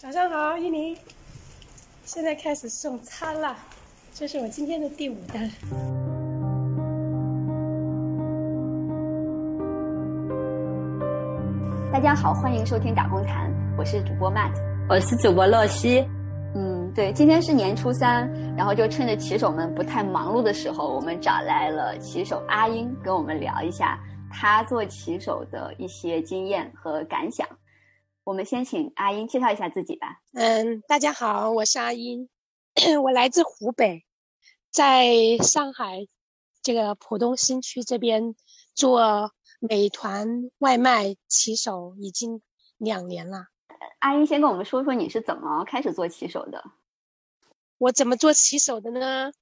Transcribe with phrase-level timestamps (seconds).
[0.00, 0.96] 早上好，依宁。
[2.04, 3.56] 现在开始送餐了，
[4.14, 5.50] 这是我今天的第五单。
[11.92, 14.52] 大家好，欢迎收听打工谈，我是主播 Matt，
[14.88, 16.06] 我是主播洛西。
[16.54, 23.98] 嗯，对，今天是年初三，然后就趁着骑手们不太忙碌的时候，我们找来了骑手阿英跟我们聊一下
[24.30, 27.44] 他做骑手的一些经验和感想。
[28.28, 30.20] 我们先请阿英介绍一下自己吧。
[30.34, 32.28] 嗯，大家好，我是阿英，
[33.02, 34.04] 我来自湖北，
[34.70, 36.06] 在上海
[36.62, 38.36] 这个浦东新区这边
[38.74, 39.32] 做。
[39.60, 42.42] 美团外卖骑手已经
[42.76, 43.46] 两年了。
[43.98, 46.62] 阿英，先跟我们说说你是怎么开始做骑手的？
[47.78, 49.32] 我怎么做骑手的呢？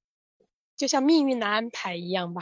[0.75, 2.41] 就像命运的安排一样吧。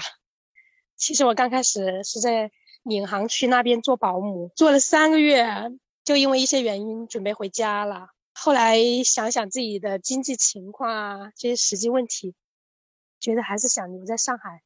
[0.96, 2.52] 其实我刚开始是在
[2.84, 5.44] 闵行区那边做保姆，做了三个月，
[6.06, 8.08] 就因为一些原因准备回家了。
[8.32, 12.36] 后来想想自己的经济情况啊，这些实际问题，
[13.20, 14.62] 觉得还是想留在上海，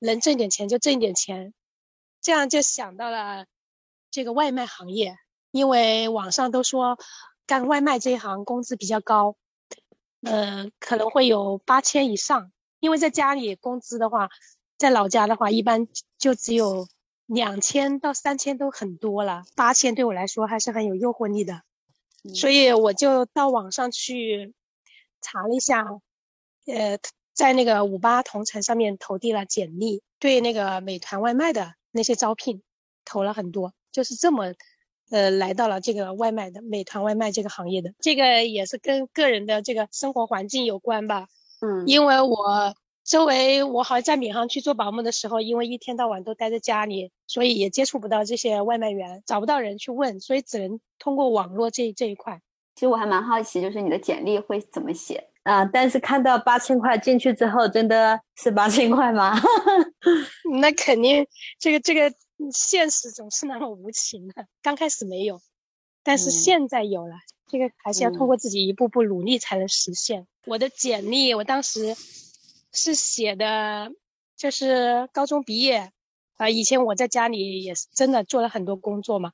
[0.00, 1.54] 能挣点钱就挣点钱。
[2.20, 3.46] 这样就想到了
[4.10, 5.16] 这个外卖行业，
[5.52, 6.98] 因为网上都说
[7.46, 9.36] 干外卖这一行工资比较高，
[10.22, 12.50] 嗯，可能会有八千以上。
[12.80, 14.30] 因为在家里工资的话，
[14.76, 16.88] 在老家的话一般就只有
[17.28, 21.62] 两千到三千都很多了，八千对我来说还是很有诱惑力的，
[22.34, 24.54] 所以我就到网上去
[25.20, 25.84] 查了一下，
[26.66, 26.98] 呃，
[27.32, 31.74] 在那个五八同城上面投递了简历，对那个美团外卖的。
[31.90, 32.62] 那些招聘
[33.06, 34.52] 投了很多，就是这么，
[35.10, 37.94] 呃，来到了这个外卖的美团外卖这个行业的。
[37.98, 41.28] 这个也是跟个人的这个生活环境有关吧。
[41.60, 42.74] 嗯，因为我
[43.08, 52.42] 周围我好像在闵行去做保姆的时候，因为一天到晚都待在家里，所以也接触不到这些外卖员，找不到人去问，所以只能通过网络这这一块。
[52.74, 55.26] 其实我还蛮好奇，就是你的简历会怎么写？
[55.44, 55.64] 啊！
[55.64, 59.34] 但是看到八千块进去之后，真的是八千块吗？
[60.60, 61.26] 那肯定，
[61.58, 62.12] 这个这个
[62.52, 64.46] 现实总是那么无情的。
[64.62, 65.40] 刚开始没有，
[66.02, 67.14] 但是现在有了。
[67.50, 70.26] 这个还是要通过自己一步步努力才能实现。
[70.44, 71.96] 我的简历，我当时
[72.78, 73.90] 是写的，
[74.36, 75.92] 就是高中毕业
[76.36, 76.48] 啊。
[76.48, 79.32] 以前我在家里也是真的做了很多工作嘛，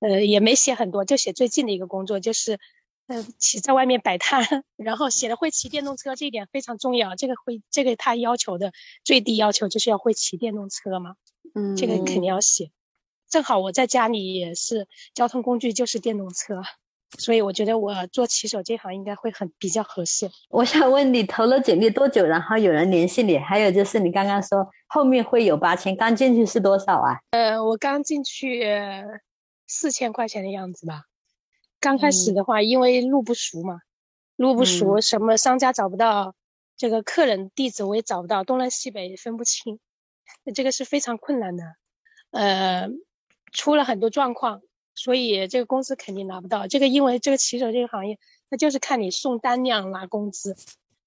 [0.00, 2.58] 呃，也没写很多，就写最近的一个工作就是。
[3.08, 7.14] 嗯，骑在外面摆摊， 然后写的会骑电动车，这一点非常重要。
[7.14, 8.72] 这个会，这个他要求的
[9.04, 11.14] 最低要求就是要会骑电动车嘛。
[11.54, 12.72] 嗯，这个肯定要写。
[13.28, 16.64] 正好我在家里也是交通工具就是电动车，
[17.18, 20.28] 所以我觉得我做骑手这行应该会很比较合适。
[20.50, 23.38] 我想问你投了简历多久，然后有人联系你？
[23.38, 27.20] 还有就是你刚刚说后面会有八千，刚进去是多少啊？
[27.30, 28.64] 呃，我刚进去
[29.66, 31.04] 四千块钱的样子吧。
[31.78, 33.80] 刚开始的话，因为路不熟嘛，
[34.36, 36.34] 路不熟，什么商家找不到，
[36.76, 39.78] 这个客人地址我也找不到，东南西北分不清，
[40.54, 41.64] 这个是非常困难的，
[42.30, 42.88] 呃，
[43.52, 44.62] 出了很多状况，
[44.96, 46.66] 所以这个工资肯定拿不到。
[46.66, 48.18] 这个因为这个骑手这个行业，
[48.48, 50.56] 那就是看你送单量拿工资，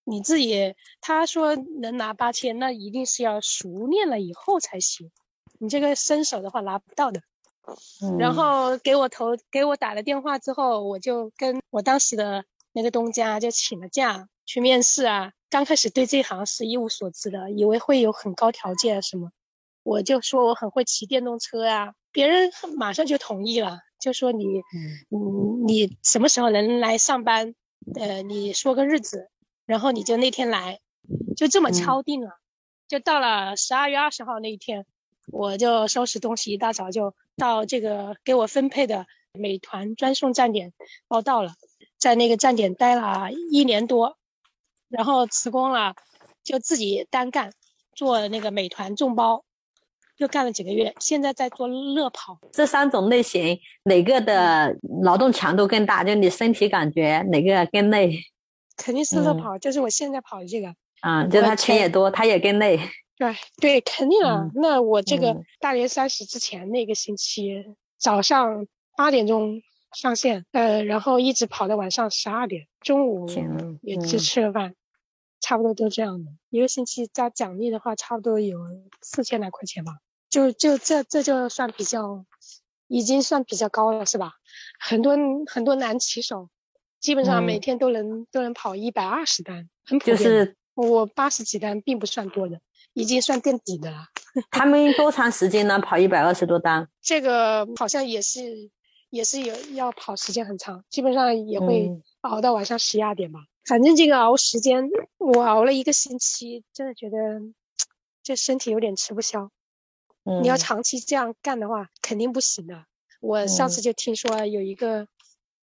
[0.06, 5.12] 你自己他说能拿八千，那一定是要熟练了以后才行，
[5.58, 7.22] 你这个新手的话拿不到的。
[8.18, 15.34] 然后给我投给我打了电话之后，我就跟我当时的那个东家就请了假去面试啊。
[15.52, 19.32] 刚开始对这行是一无所知的，以为会有很高条件什么，
[19.84, 24.46] 我就说我很会骑电动车啊，别人马上就同意了，就说你，
[25.12, 27.56] 嗯，你什么时候能来上班？
[27.96, 29.30] 呃，你说个日子，
[29.66, 30.80] 然后你就那天来，
[31.36, 32.40] 就这么敲定了。
[32.88, 34.86] 就到了十二月二十号那一天，
[35.28, 37.14] 我就收拾东西，一大早就。
[37.38, 40.74] 到这个给我分配的美团专送站点
[41.08, 41.54] 报到了，
[41.98, 44.18] 在那个站点待了一年多，
[44.90, 45.96] 然后辞工了，
[46.44, 47.54] 就自己单干
[47.96, 49.46] 做那个美团众包，
[50.20, 52.38] 又干了几个月，现在在做乐跑。
[52.52, 56.04] 这三种类型哪个的劳动强度更大？
[56.04, 58.20] 就你身体感觉哪个更累？
[58.76, 60.76] 肯定是乐跑，就是我现在跑的这个。
[61.00, 62.78] 啊，就他钱也多，他也更累。
[63.18, 64.50] 对对，肯定啊。
[64.54, 67.66] 那我这个大年三十之前那个星期
[67.98, 68.68] 早上
[68.98, 69.62] 八点钟
[69.94, 73.26] 上线，呃，然后一直跑到晚上十二点，中午
[73.82, 74.76] 也只吃了饭，
[75.40, 76.32] 差不多都这样的。
[76.50, 78.60] 一个星期加奖励的话，差不多有
[79.02, 79.94] 四千来块钱吧。
[80.30, 82.26] 就就这这就算比较，
[82.88, 84.34] 已经算比较高了，是吧？
[84.80, 85.18] 很多
[85.48, 86.50] 很多男骑手，
[87.00, 90.18] 基本上每天都能都能跑一百二十单，很普遍。
[90.18, 92.62] 就是我八十几单，并不算多的。
[92.94, 94.08] 已经算垫底的了。
[94.50, 95.80] 他们多长时间呢？
[95.80, 96.90] 跑一百二十多单？
[97.02, 98.72] 这个好像也是
[99.10, 103.40] 也是有要跑时间很长，基本上也会熬到晚上十一二点吧。
[103.66, 107.18] 反正这个熬时间，我熬了一个星期，真的觉得
[108.24, 109.52] 这身体有点吃不消。
[110.24, 112.86] 你要长期这样干的话，肯定不行的。
[113.22, 115.08] 我上次就听说有一个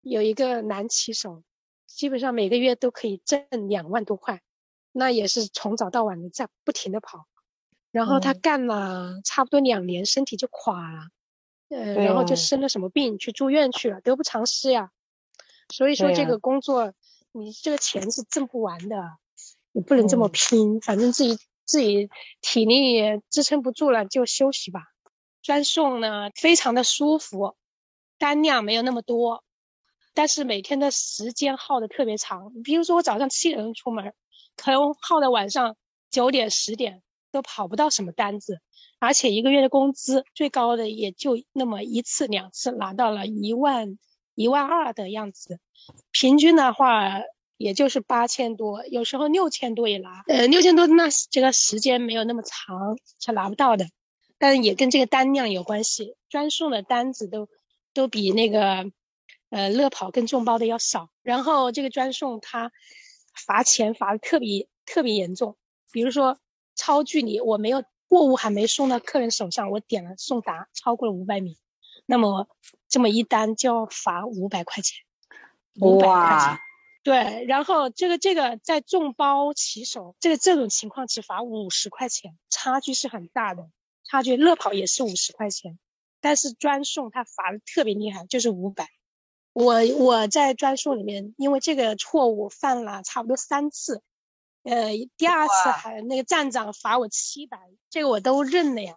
[0.00, 1.42] 有一个男骑手，
[1.86, 4.42] 基本上每个月都可以挣两万多块，
[4.92, 7.26] 那也是从早到晚的在不停的跑。
[7.90, 11.08] 然后他干了差不多两年，身体就垮了，
[11.68, 14.90] 呃，然后就生了什么病，去住院去了，得不偿失呀。
[15.68, 16.92] 所以说这个工作，
[17.30, 18.96] 你这个钱是挣不完的，
[19.70, 20.80] 你不能这么拼。
[20.80, 22.08] 反正自己自己
[22.40, 24.80] 体力支撑不住了，就休息吧。
[25.42, 27.56] 专送呢，非常的舒服，
[28.18, 29.44] 单量没有那么多，
[30.14, 32.52] 但是每天的时间耗的特别长。
[32.62, 34.14] 比如说我早上七点钟出门，
[34.56, 35.76] 可能耗到晚上
[36.10, 37.02] 九点十点。
[37.30, 38.60] 都跑不到什么单子，
[39.00, 43.98] 而且一个月的工资最高的也就那么一次两次拿到了一万
[44.36, 45.58] 一万二的样子，
[46.12, 47.10] 平均的话
[47.56, 50.22] 也就是八千多，有时候六千多也拿。
[50.26, 53.86] 呃，六千多那这个时间没有那么长才拿不到的，
[54.38, 57.48] 但也跟这个单量有关系，专送的单子都
[57.92, 58.90] 都比那个
[59.50, 61.10] 呃乐跑跟众包的要少。
[61.22, 62.72] 然后这个专送它
[63.34, 65.56] 罚钱罚的特别特别严重，
[65.92, 66.38] 比如说。
[66.76, 71.56] 超距离，我没有货物还没送到客人手上，我点了送达，超过了五百米，
[72.04, 72.48] 那么
[72.88, 75.04] 这么一单就要罚五百块钱。
[75.78, 76.58] 哇，
[77.04, 83.68] 对，然后这个这个在众包骑手，这个这种情况只罚五十块钱，差距是很大的，
[84.04, 85.78] 差距乐跑也是五十块钱，
[86.22, 88.88] 但是专送他罚的特别厉害，就是五百。
[89.52, 94.02] 我我在专送里面，因为这个错误犯了差不多三次。
[94.62, 97.58] 呃，第二次还那个站长罚我七百，
[97.90, 98.96] 这个我都认了呀，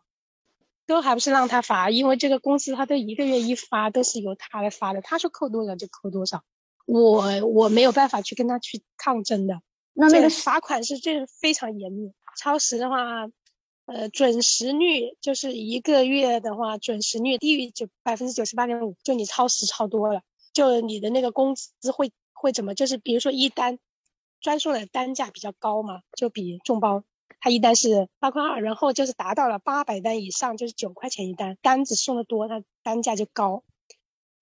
[0.85, 6.45] 都还不是让他罚，因为这个公司他都一个月一发都是由他来发的，他说扣多少就扣多少，
[6.87, 9.61] 我我没有办法去跟他去抗争的。
[9.93, 13.27] 那那个罚款是这非常严厉，超时的话，
[13.85, 20.21] 呃，准时率就是一个月的话，准时率低于九百分之九十八点五，就你超时超多了，
[20.53, 23.77] 就你的那个工资会会怎么，就是比如说一单。
[24.39, 27.03] 专送的单价比较高嘛，就比众包，
[27.39, 33.63] 它一单是八块二，然后就是达到了八百单以上就是九块钱一单，单子送的多，它单价就高。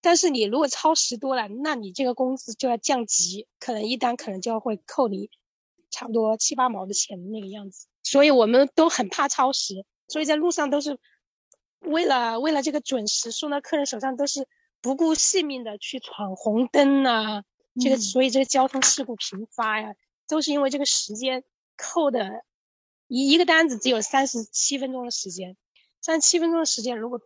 [0.05, 5.31] 但是你如果超时多了，那你这个工资就要降级，可能一单可能就要会扣你
[5.89, 7.87] 差不多七八毛的钱那个样子。
[8.03, 10.99] 所以我们都很怕超时，所以在路上都是
[11.79, 14.47] 为了为了这个准时送到客人手上，都是
[14.79, 17.43] 不顾性命的去闯红灯啊。
[17.81, 19.95] 这个所以这个交通事故频发呀，
[20.27, 21.43] 都是因为这个时间
[21.77, 22.43] 扣的，
[23.07, 25.57] 一一个单子只有三十七分钟的时间，
[25.99, 27.19] 三十七分钟的时间，如果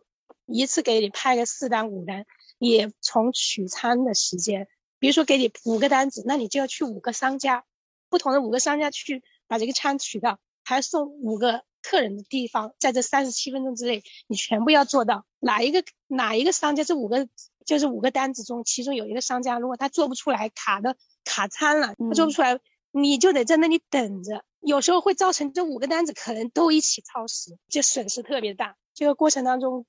[0.46, 2.24] 一次给你派个四单五单，
[2.60, 4.68] 也从取餐的时间，
[5.00, 7.64] 比如说给你五个单子，那你就要去五个商家，
[8.08, 17.28] 不同的五个商家去把这个餐取到，还要送五个客人的地方，在这三十七分钟之内，你全部要做到，哪一个哪一个商家这五个。
[17.66, 22.58] 就是五个单子中，其中有一个商家，如果他做不出来，卡的卡餐了，他做不出来，
[22.90, 24.42] 你就得在那里等着。
[24.58, 28.76] 有时候会造成这五个单子可能都一起超时，就损失特别大。
[28.92, 29.86] 这个过程当中，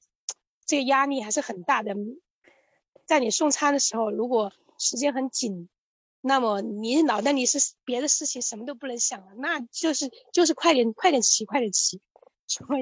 [0.67, 1.95] 这个压力还是很大的。
[3.05, 5.69] 在你送餐的时候，如果时间很紧，
[6.21, 12.01] 那么你脑袋里是别的事情什么都不能想了，那就是就是快点快点骑，快点骑。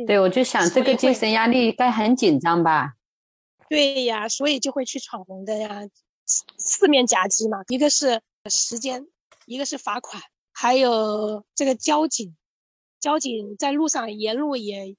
[0.08, 2.96] 对，我就想这个精神压力该很紧张吧。
[3.70, 5.88] 对呀，所以就会去闯红灯呀，
[6.58, 7.60] 四面夹击嘛。
[7.68, 9.08] 一个是时间，
[9.46, 12.36] 一个是罚款，还有这个交警，
[13.00, 14.96] 交警在路上沿路也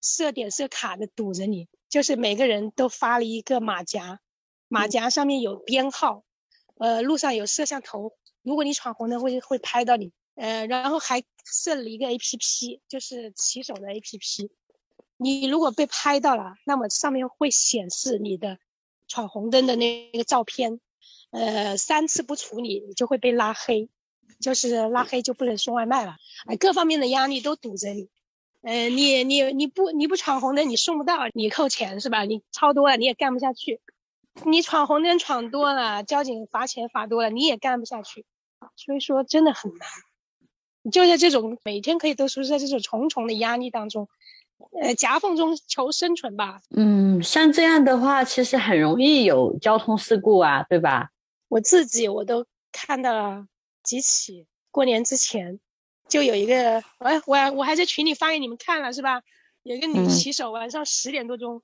[0.00, 4.20] 设点设卡的堵着你，就是每个人都发了一个马甲，
[4.72, 6.24] 马甲上面有编号，
[6.78, 14.50] 呃，路上有摄像头，如果你闯红灯会会拍到你，呃，然后还设了一个 A P P，就是骑手的 A P P。
[15.18, 18.56] 你如果被拍到了，那么上面会显示你的
[19.08, 20.80] 闯红灯的那个照片，
[21.32, 23.90] 呃，三次不处理，你就会被拉黑，
[24.40, 26.16] 就是拉黑就不能送外卖了。
[26.46, 28.08] 哎，各方面的压力都堵着你，
[28.62, 32.24] 呃，你你你不你不闯红灯，你送不到，你扣钱是吧？
[32.24, 33.82] 你超多了，你也干不下去。
[34.44, 38.24] 你闯红灯闯多了，交警罚钱罚多了，你也干不下去。
[38.76, 44.08] 所以说真的很难，就在这种每天可以都是在这种重重的压力当中。
[44.80, 46.60] 呃，夹缝中求生存吧。
[46.70, 51.10] 嗯，像这样的话，其实很容易有交通事故啊，对吧？
[51.48, 53.46] 我自己我都看到了
[53.82, 54.46] 几起。
[54.70, 55.58] 过年之前
[56.08, 59.22] 就有一个，哎，我我还在群里发给你们看了，是吧？
[59.64, 61.60] 有一个女骑手晚上十点多钟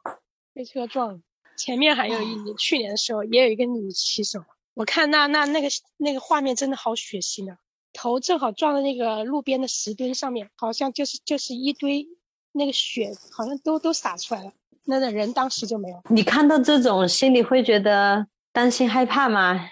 [0.53, 1.23] 被车撞，
[1.59, 7.59] 前面还有一年，去年的时候也有一个女骑手，我看那那那个那个画面真的好血腥啊！
[7.93, 12.07] 头正好撞在那个路边的石墩上面，好像就是就是一堆
[12.53, 14.53] 那个血，好像都都洒出来了。
[14.85, 16.01] 那个人当时就没有。
[16.09, 19.69] 你看到这种，心里会觉得担心害怕吗？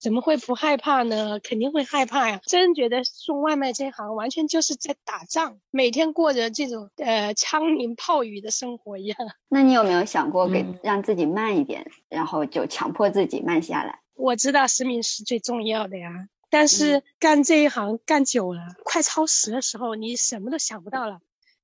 [0.00, 1.38] 怎么会不害怕呢？
[1.40, 2.40] 肯定会害怕呀！
[2.44, 9.18] 真觉得送外卖这行完全就是在打仗，每天过着这种呃枪林炮雨的生活一样。
[9.48, 14.00] 那你有没有想过给让自己慢一点，然后就强迫自己慢下来？
[14.14, 21.18] 我知道实名是最重要的呀，但是干这一行干久了，快超时的时候，你什么都想不到了。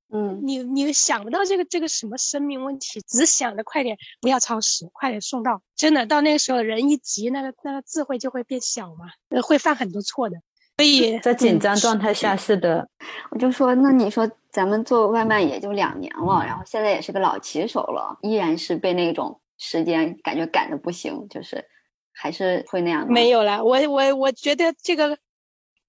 [0.09, 5.61] 嗯，你你想不到这个这个什么生命问题，只想着快点不要超时，快点送到。
[5.75, 10.37] 真的到那个时候，人一急，那个那个智慧就会变小嘛，会犯很多错的。
[10.77, 12.87] 所以在紧张状态下是的，
[13.31, 21.65] 我就说，那你说咱们做外卖也就两年了，然后现在也是个老骑手了，依然是被那种时间感觉赶的不行，就是
[22.13, 23.05] 还是会那样。
[23.11, 25.17] 没有了，我我我觉得这个，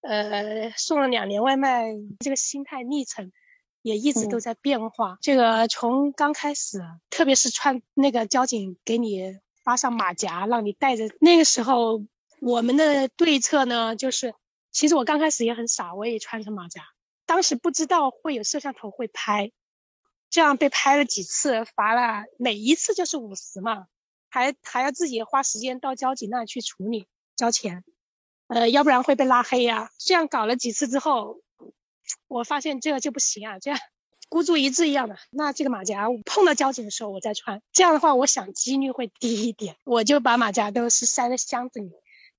[0.01, 1.85] 呃，送了两年外卖，
[2.19, 3.31] 这个心态历程。
[3.83, 5.19] 也一直都在变化。
[5.21, 12.05] 这个从刚开始，特别是穿那个交警给你发上马甲，让你带着，那个时候
[12.41, 14.35] 我们的对策呢，就是
[14.73, 16.83] 其实我刚开始也很傻，我也穿着马甲，
[17.25, 19.53] 当时不知道会有摄像头会拍，
[20.29, 23.87] 这样被拍了几次，罚了每一次就是五十嘛，
[24.29, 27.07] 还还要自己花时间到交警那去处理
[27.37, 27.85] 交钱，
[28.49, 29.91] 呃，要不然会被拉黑呀。
[29.99, 31.41] 这样搞了几次之后。
[32.27, 33.81] 我发现这个就不行啊，这样
[34.29, 35.17] 孤注一掷一样的。
[35.31, 39.77] 那这个马甲碰到交警的时候我再穿，这样的话我想几率会低一点。
[39.85, 41.91] 我就把马甲都是塞在箱子里，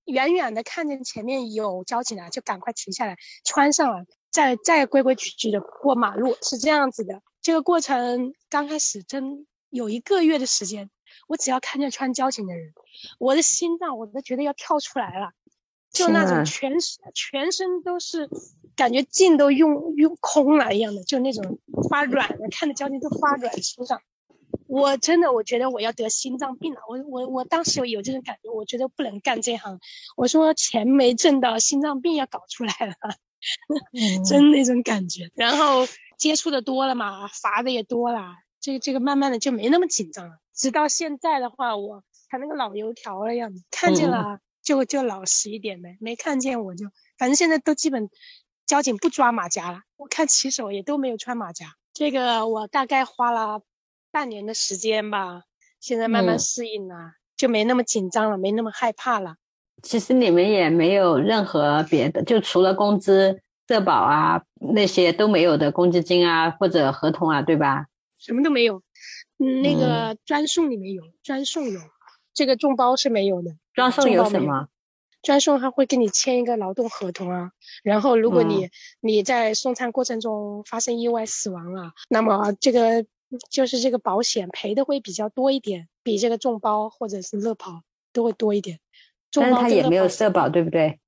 [0.06, 7.22] 远远的看见前面有交警了，就赶快停下来穿上了，再再规规矩矩的过马路，是这样子的。
[7.42, 10.92] 这个过程刚开始真有一个月的时间，
[11.28, 12.74] 我只要看见穿交警的人，
[13.18, 15.32] 我的心脏我都觉得要跳出来了，
[15.91, 18.29] 就那种全身全身都是。
[18.75, 24.01] 感觉劲都用用空了一样的，就那种发软的，看着交警都发软身上。
[24.67, 26.79] 我真的，我觉得我要得心脏病了。
[26.88, 29.81] 我我我当时有这种感觉，我觉得不能干这行。
[30.15, 32.96] 我说钱没挣到，心脏病要搞出来了，
[34.24, 35.29] 真那种感觉。
[35.36, 35.86] 然后
[36.17, 40.38] 接触的多了嘛，罚的也多了，这个这个慢慢的就没那么紧张了。
[40.55, 44.39] 直到现在的话，我还那个老油条了样子，看见了
[44.70, 46.86] 就就老实一点呗，没看见我就
[47.18, 48.10] 反正现在都基本。
[48.68, 51.74] 交警不抓马甲了，我看骑手也都没有穿马甲。
[51.92, 53.64] 这个我大概花了
[54.12, 55.42] 半年的时间吧，
[55.80, 59.38] 现在慢慢适应了，就没那么紧张了，没那么害怕了。
[59.82, 67.88] 其实你们也没有任何别的，就除了工资、社保啊那些都没有的公积金啊或者合同啊，对吧？
[68.20, 68.84] 什么都没有，
[69.40, 71.82] 嗯，那个专送里面有，专送有，
[72.36, 73.56] 这个众包是没有的。
[73.80, 74.68] 专送有什么？
[75.22, 77.52] 专送他会跟你签一个劳动合同啊，
[77.84, 78.70] 然后如果你
[79.02, 83.06] 你在送餐过程中发生意外死亡了，那么这个
[83.50, 87.84] 就是这个保险赔的会比较多一点，比这个众包或者是乐跑
[88.14, 88.80] 都会多一点。
[89.32, 91.00] 但是他也没有社保，对不对？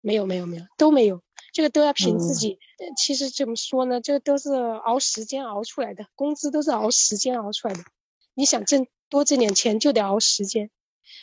[0.00, 1.20] 没有没有没有都没有，
[1.52, 2.58] 这个都要凭自己。
[2.96, 7.80] 其实怎么说呢，这个都是熬时间熬出来的，工资都是熬时间熬出来的。
[8.32, 10.70] 你想挣多挣点钱，就得熬时间。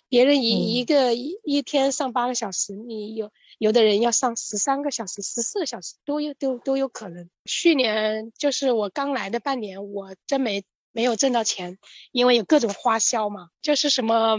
[0.10, 7.30] 别人一一个一一天上八个小时，你有有的人要上十三个小时、十四个小时都有都都有可能。
[7.46, 11.78] 去年就是我刚来的半年，我真没没有挣到钱，
[12.12, 14.38] 因为有各种花销嘛，就是什么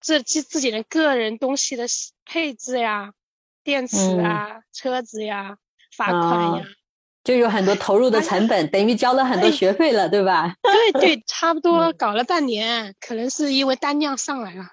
[0.00, 1.86] 自自自己的个人东西的
[2.24, 3.12] 配置呀、
[3.64, 5.58] 电池啊、车子呀、
[5.94, 6.66] 罚款呀，
[7.28, 10.56] 就有很多投入的成本，等于交了很多学费了，对吧？
[10.62, 14.64] 对对， 差不多搞了半年，可能是因为单量上来了。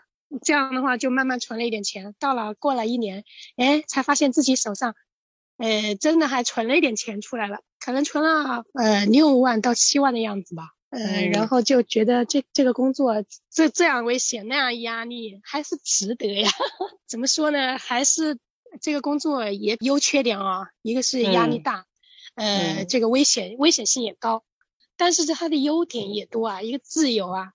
[0.41, 3.25] 这样的话就慢慢存了一点钱，到了过了一年，
[3.57, 4.95] 哎，才发现自己手上，
[5.57, 16.49] 呃，真的还存了一点钱出来了，可能存了呃六万到七万的样子吧，呃，然后就觉得这这个工作这这样危险那样压力还是值得呀？
[17.05, 17.77] 怎么说呢？
[17.77, 18.37] 还是
[18.79, 21.85] 这个工作也优缺点啊，一个是压力大，
[22.35, 24.43] 呃，这个危险危险性也高，
[24.97, 27.53] 但是它的优点也多啊，一个自由啊。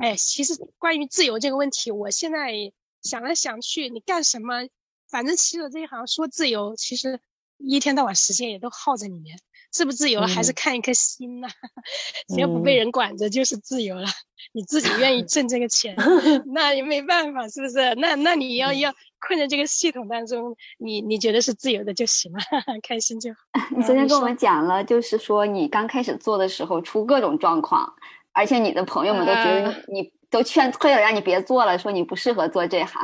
[0.00, 2.72] 哎，其实关于自由这个问题，我现在
[3.02, 4.68] 想来想去，你干什么，
[5.08, 7.20] 反正骑手这一行说自由，其实
[7.58, 9.38] 一天到晚时间也都耗在里面，
[9.72, 11.48] 自不自由还是看一颗心呐。
[12.28, 14.06] 只要不被人管着，就是自由了。
[14.52, 15.96] 你自己愿意 挣这个钱，
[16.54, 17.94] 那也没办法，是不是？
[17.96, 22.38] 那那你要要困在这个系统当中，你你觉得是自由的就行了，
[22.86, 23.38] 开心就好。
[23.74, 27.92] 你昨天跟我们讲了，就是说你刚开始做的时候出各种状况。
[28.34, 32.98] 而且你的朋友们都觉得你都劝退了，让你别做了，说你不适合做这行，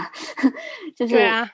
[0.96, 1.46] 就是对啊，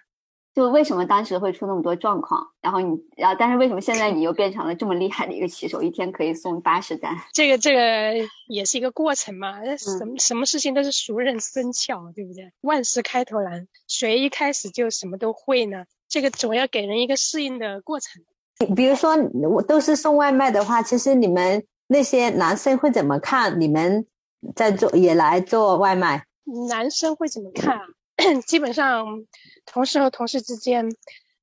[0.54, 2.46] 就为什么当时会出那么多状况？
[2.60, 7.12] 然后你，然后但是为什么现在你又变成了这么厉害的一个骑手，一天可以送八十单？
[7.32, 12.52] 这个这个也是一个过程嘛，什么、什么事情都是熟能生巧，对不对？
[12.60, 15.86] 万事开头难，谁一开始就什么都会呢？
[16.08, 18.22] 这个总要给人一个适应的过程。
[18.76, 19.16] 比如说
[19.50, 24.06] 我都是送外卖的话，其实你们那些男生会怎么看你们
[24.54, 26.24] 在做也来做外卖？
[26.68, 27.82] 男生会怎么看啊？
[28.46, 29.24] 基本上
[29.66, 30.88] 同事和同事之间，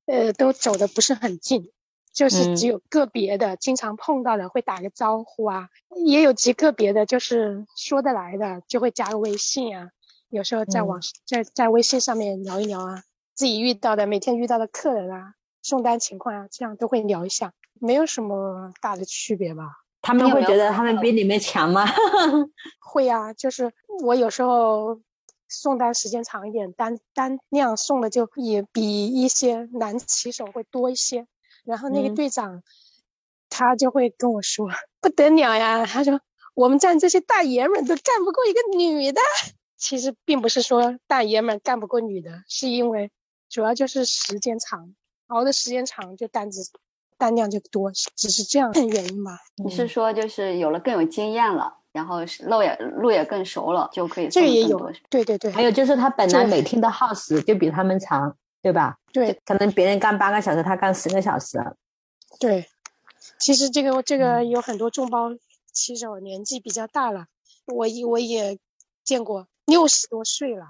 [0.05, 1.71] 呃，都走的不是很近，
[2.13, 5.69] 就是嗯只有个别的、经常碰到的会打个招呼啊，
[6.05, 9.89] 也有极个别的，就是说得来的就会加个微信啊，
[10.29, 19.63] 有时候在网、在在微信上面聊一聊啊，自己遇到的每天遇到的客人啊、送单情况啊，这样都会聊一下，没有什么大的区别吧。
[20.01, 21.85] 他们会觉得他们比你们强吗？
[22.81, 23.71] 会啊，就是
[24.03, 24.99] 我有时候
[25.51, 31.27] 送单时间长一点，单单量送的就也比一些男骑手会多一些。
[31.63, 32.63] 然后那个嗯队长、
[33.49, 36.21] 他就会跟我说不得了呀，他说
[36.55, 39.21] 我们站这些大爷们都干不过一个女的。
[39.77, 43.11] 其实并不是说大爷们干不过女的，是因为
[43.49, 44.93] 主要就是时间长，
[45.25, 46.71] 熬的时间长就单子
[47.17, 49.39] 单量就多，只是这样的原因吧。
[49.55, 58.97] 你是说就是有了更有经验了，然后是路也路也更熟了，就可以送这个也有对对对，还有就是他本来每天的耗时就比他们长，对吧？
[59.11, 61.57] 对可能别人干八个小时，他干十个小时。
[62.39, 62.65] 对，
[63.39, 65.29] 其实这个这个嗯有很多众包
[65.73, 67.25] 骑手年纪比较大了，
[67.65, 68.57] 我也我也
[69.03, 70.65] 见过六十多岁了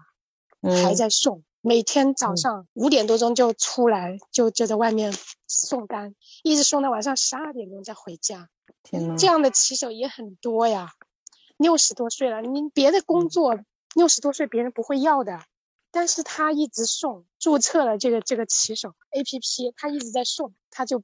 [0.61, 5.13] 还嗯，在送，每天早嗯上五点多钟就出来，就就在外面
[5.47, 8.49] 送单，一直送到晚上十二点钟再回家。
[8.83, 10.89] 天呐，这样的骑手也很多呀，
[11.61, 13.59] 六十多岁了，你别的嗯工作
[13.93, 15.39] 六十多岁别人不会要的，
[15.91, 21.03] 但是他一直送，注册了这个这个骑手 APP，他一直在送，他就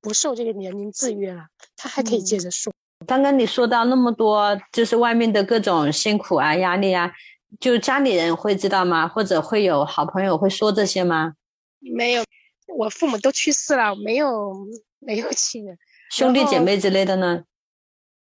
[0.00, 2.72] 不受这个年龄制约了，他还可以嗯接着送。
[3.06, 7.12] 刚刚你说到那么多，就是外面的各种辛苦啊、压力啊，
[7.60, 9.06] 就家里人会知道吗？
[9.06, 11.34] 或者会有好朋友会说这些吗？
[11.80, 12.24] 没有，
[12.76, 14.52] 我父母都去世了，没有
[14.98, 15.78] 没有亲人，
[16.10, 17.44] 兄弟姐妹之类的呢？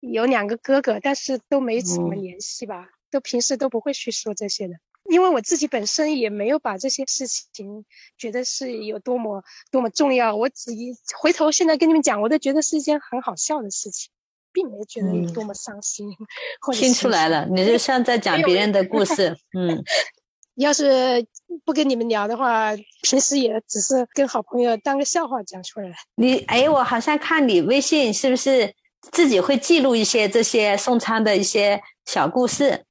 [0.00, 4.74] 有两个哥哥，但是都没怎么嗯联系吧，都平时都不会去说这些的。
[5.08, 7.84] 因为我自己本身也没有把这些事情
[8.18, 14.10] 觉得是有多么多么重要，我只一回头现在跟你们讲，我都觉得是一件很好笑的事情，
[14.52, 16.08] 并没觉得有嗯多么伤心、
[16.60, 19.36] 或者听出来了，你就像在讲别人的故 事。
[19.56, 19.80] 嗯，
[20.56, 21.24] 要是
[21.64, 25.94] 不跟你们聊的话，平时也只是跟好朋友当个笑话讲出来。
[26.16, 28.74] 你哎，我好像看你微信是不是
[29.12, 32.84] 自己会记录一些这些送餐的一些小故事？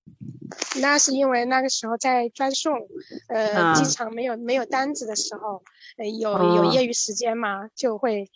[0.80, 2.88] 那是因为那个时候在专送，
[3.28, 5.64] 呃，啊经常没有没有单子的时候，
[5.98, 8.30] 呃，有哦有业余时间嘛，就会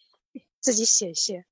[0.60, 1.46] 自己写一些。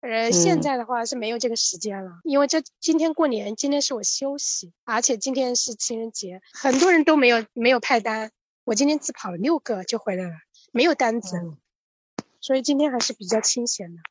[0.00, 8.30] 呃，现嗯在的话是没有这个时间了，因为这今天过年，今天是我休息，而且今天是情人节，很多人都没有没有派单，
[8.64, 10.34] 我今天只跑了六个就回来了，
[10.72, 11.56] 没有单子，嗯
[12.40, 14.02] 所以今天还是比较清闲的。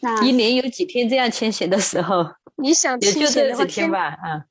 [0.00, 2.26] 那一年有几天这样清闲的时候？
[2.56, 4.08] 你想清闲的话，这几天天吧。
[4.08, 4.44] 啊，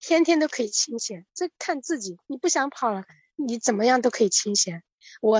[0.00, 2.16] 天天都可以清闲，这看自己。
[2.26, 3.04] 你不想跑了，
[3.36, 4.82] 你怎么样都可以清闲。
[5.20, 5.38] 我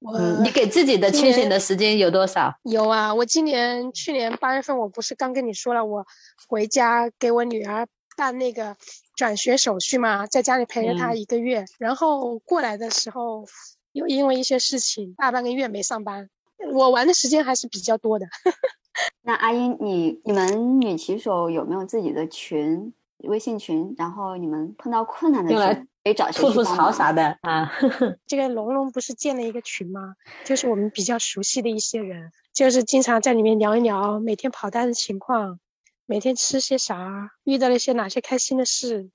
[0.00, 2.54] 我你给自己的清闲的时间有多少？
[2.62, 6.06] 有啊，我今年去年八月份，我不是刚跟你说了，我
[6.48, 8.76] 回家给我女儿办那个
[9.16, 13.46] 转学手续嘛，在家里陪着她嗯一个月，然后过来的时候
[13.92, 16.28] 又因为一些事情大半个月没上班，
[16.72, 18.26] 我玩的时间还是比较多的。
[19.22, 23.94] 那阿英，你你们女骑手有没有自己的群，微信群？
[23.96, 27.70] 然后你们碰到困难的用来时候可以找谁吐吐槽啥的啊？
[28.26, 30.14] 这个龙龙不是建了一个群吗？
[30.44, 35.60] 就是我们比较熟悉的一些人，就是经常在里面聊一聊每天跑单的情况，
[36.06, 39.10] 每天吃些啥，遇到了一些哪些开心的事，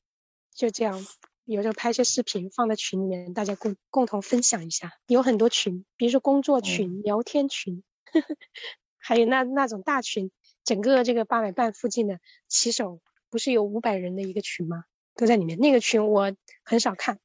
[0.56, 1.06] 就这样，
[1.46, 4.94] 有时候拍些视频放在群里面，大家共共同分享一下。
[5.06, 7.84] 有很多群，比如说工作群、聊天群，
[8.98, 10.32] 还有那那种大群，
[10.64, 14.86] 整个这个八百伴附近的骑手不是有五百人的一个群吗？
[15.16, 15.60] 都在里面。
[15.60, 17.20] 那个群我很少看，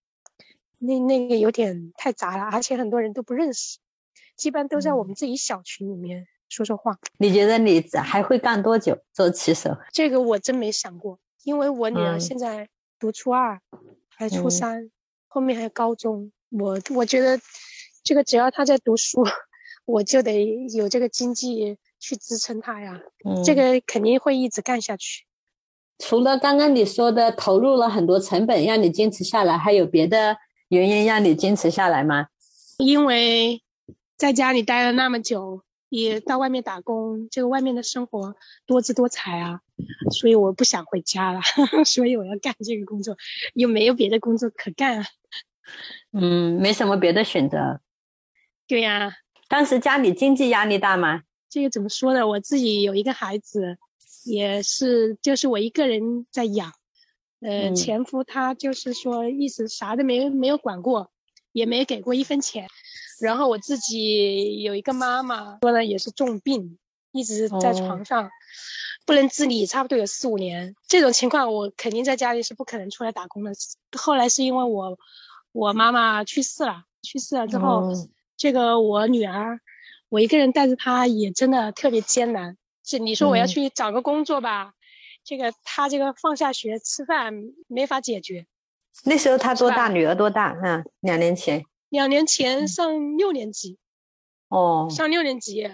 [0.78, 3.78] 那那个有点太杂了，而且很多人都不认识，
[4.44, 6.98] 一般都在我们自己小群里面说说话。
[7.16, 9.78] 你觉得你还会干多久做骑手？
[9.92, 13.60] 这个我真没想过，因为我女儿嗯现在读初二，
[14.20, 14.90] 还初嗯三，
[15.28, 16.30] 后面还有高中。
[16.50, 17.40] 我我觉得
[18.04, 19.24] 这个只要他在读书，
[19.86, 20.44] 我就得
[20.76, 23.00] 有这个经济去支撑他呀。
[23.24, 25.24] 嗯，这个肯定会一直干下去。
[25.98, 30.36] 除了刚刚你说的投入了很多成本让你坚持下来，还有别的
[30.68, 32.26] 原因让你坚持下来吗？
[32.76, 33.62] 因为
[34.18, 39.60] 在家里待了那么久，也到外面打工，这个外面的生活多姿多彩啊，
[40.10, 41.40] 所以我不想回家了，
[41.84, 43.16] 所以我要干这个工作，
[43.54, 45.04] 又没有别的工作可干。
[46.12, 47.80] 嗯，没什么别的选择。
[48.66, 49.16] 对呀。
[49.48, 51.22] 当时家里经济压力大吗？
[51.48, 52.26] 这个怎么说呢？
[52.26, 53.78] 我自己有一个孩子，
[54.24, 56.72] 也是就是我一个人在养。
[57.40, 61.10] 呃，前夫他就是说一直啥都没没有管过，
[61.52, 62.68] 也没给过一分钱。
[63.20, 66.78] 然后我自己有一个妈妈，说呢也是重病，
[67.10, 68.30] 一直在床上，
[69.06, 70.74] 不能自理，差不多有四五年。
[70.86, 73.52] 这种情况我肯定在家里是不可能出来打工的。
[73.96, 74.98] 后来是因为我
[75.52, 77.92] 我妈妈去世了，去世了之后。
[78.36, 79.60] 这个我女儿，
[80.08, 82.56] 我一个人带着她也真的特别艰难。
[82.82, 84.72] 这你说我要去找个工作吧，
[85.24, 87.34] 这个她这个放下学吃饭
[87.66, 88.46] 没法解决。
[89.04, 89.88] 那时候她多大？
[89.88, 90.56] 女儿多大？
[90.64, 91.66] 嗯，两年前。
[91.90, 93.76] 两年前上六年级。
[94.48, 94.88] 哦。
[94.90, 95.70] 上六年级，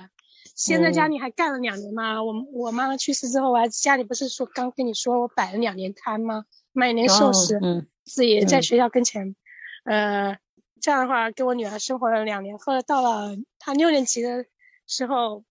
[0.57, 2.25] 先在家里还干了两年嘛。
[2.25, 6.47] 我我妈妈去世之后，我还家里不是说刚跟你说我摆了两年摊吗？
[6.73, 9.37] 卖年寿司，嗯，自己在学校跟前，
[9.85, 10.37] 呃。
[10.79, 14.45] 这样的话，跟我女儿生活了两年，后来到了她六年级的
[14.87, 15.43] 时候，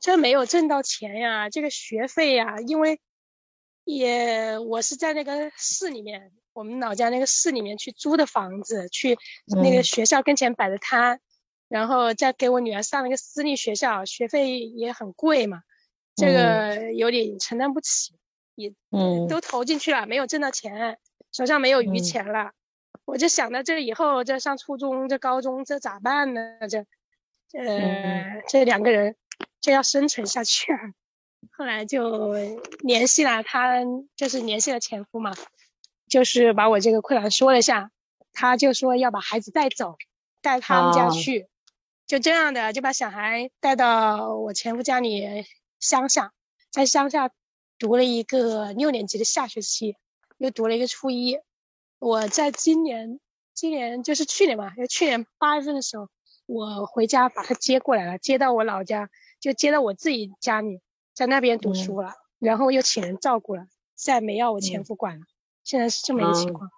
[0.00, 3.00] 真没有挣到钱呀，这个学费呀，因为
[3.84, 11.20] 也我是在那个市里面，我们老家那个市里面去租的房子，去那个学校跟前摆的摊，
[11.72, 15.62] 然后再给我女儿上了个私立学校，学费也很贵嘛，
[16.14, 18.12] 这个有点承担不起，
[18.54, 20.98] 也嗯都投进去了，没有挣到钱，
[21.32, 22.52] 手上没有余钱了。
[23.06, 26.58] 我就想到这以后这上初中这高中这咋办呢？
[26.68, 26.84] 这，
[27.58, 29.16] 呃，这两个人
[29.62, 30.74] 就要生存下去。
[31.56, 32.34] 后来就
[32.80, 33.80] 联系了他，
[34.14, 35.32] 就是联系了前夫嘛，
[36.06, 37.90] 就是把我这个困难说了一下，
[38.34, 39.96] 他就说要把孩子带走，
[40.42, 41.48] 带他们家去，
[42.12, 45.46] 就这样的就把小孩带到我前夫家里
[45.80, 46.34] 乡下，
[46.70, 47.30] 在乡下
[47.78, 49.96] 读了一个六年级的下学期，
[50.36, 51.38] 又读了一个初一。
[51.98, 53.18] 我在今年，
[53.54, 56.10] 今年就是去年嘛，就去年八月份的时候，
[56.44, 59.08] 我回家把他接过来了，接到我老家，
[59.40, 60.82] 就接到我自己家里，
[61.14, 65.24] 在那边读书了，然后又请人照顾了，再没要我前夫管了，
[65.64, 66.70] 现在是这么一个情况。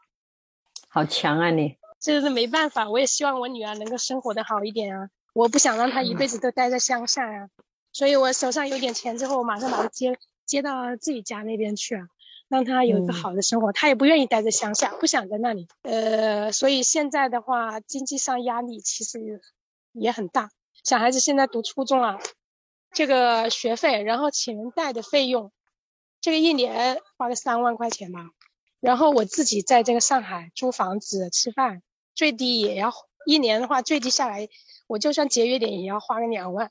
[0.87, 1.77] 好强啊你！
[1.99, 7.51] 这是没办法，我也希望我女儿能够生活的好一点啊，我不想让他一辈子都待在乡下呀，
[7.93, 12.09] 所以我手上有点钱之后，我马上把他接接到自己家那边去啊。
[12.47, 15.67] 让他有一个好的生活，他也不愿意待在乡下，不想在那里。
[15.83, 19.41] 呃，所以现在的话，经济上压力其实
[19.93, 20.51] 也很大。
[20.85, 22.19] 小孩子现在读初中啊，
[22.93, 25.53] 这个学费，然后请人带的费用，
[26.21, 28.21] 这个一年花个三万块钱吧。
[28.79, 31.83] 然后我自己在这个上海租房子、吃饭，
[32.15, 32.93] 最低也要
[33.25, 34.49] 一年的话，最低下来，
[34.95, 36.71] 我就算节约点也要花个两万。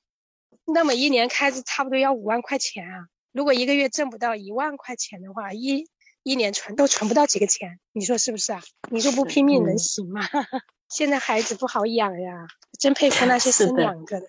[0.63, 3.07] 那么一年开支差不多要五万块钱啊。
[3.33, 5.89] 如果一个月挣不到一万块钱的话，一
[6.23, 8.61] 一年存都存不到几个钱，你说是不是啊？
[8.89, 10.21] 你说不拼命能行吗？
[10.87, 12.47] 现在孩子不好养呀，
[12.79, 14.27] 真佩服那 些生两个的，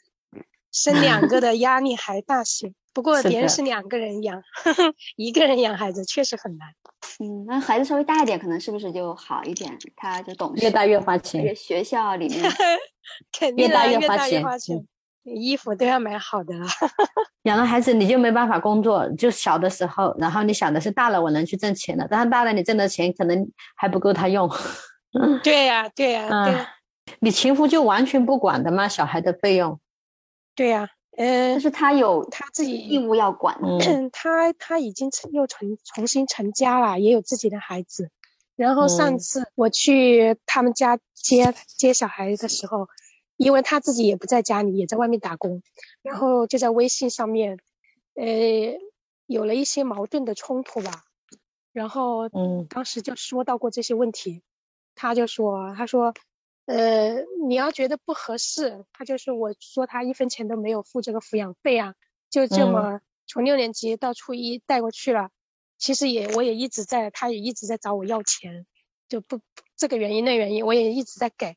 [0.72, 2.74] 生两个的压力还大些。
[2.94, 4.42] 不过别人是两个人养，
[5.16, 6.68] 一个人养孩子确实很难。
[7.20, 9.76] 嗯，那孩子稍微大一点，可能是不是就好一点？
[9.96, 10.62] 他就懂事。
[10.62, 11.54] 越大越花钱。
[11.54, 12.40] 学校里面，
[13.38, 14.86] 肯定越大越花钱。
[15.24, 16.66] 衣服都要买好的了，
[17.44, 24.48] 养了孩子你就没办法工作，就小的时候，然后你想的是大了我能去挣钱了，但是大了你挣的钱可能还不够他用。
[25.42, 26.54] 对呀，对呀，对。
[27.20, 28.86] 你前夫就完全不管的吗？
[28.86, 29.80] 小孩的费用？
[30.54, 33.58] 对呀，呃，但是他有他自己义务要管。
[33.62, 33.78] 嗯，
[34.12, 38.10] 他他已经又重重新成家了，也有自己的孩子。
[38.56, 42.88] 然后上次我去他们家接接小孩的时候。
[43.36, 45.60] 因为他自己也不在家里，也在外面打工，
[46.02, 47.58] 然后就在微信上面，
[48.14, 48.24] 呃，
[49.26, 51.02] 有了一些矛盾的冲突吧。
[51.72, 54.44] 然后，嗯，当时就说到过这些问题，
[54.94, 56.14] 他就说，他说，
[56.66, 61.94] 呃，你要觉得不合适，他就是我说他一分钱都没有付这个抚养费啊，
[62.30, 65.30] 就这么从六年级到初一带过去了。
[65.76, 68.64] 其实也我也一直在，他也一直在找我要钱，
[69.08, 69.40] 就不
[69.76, 71.56] 这个原因那原因，我也一直在给。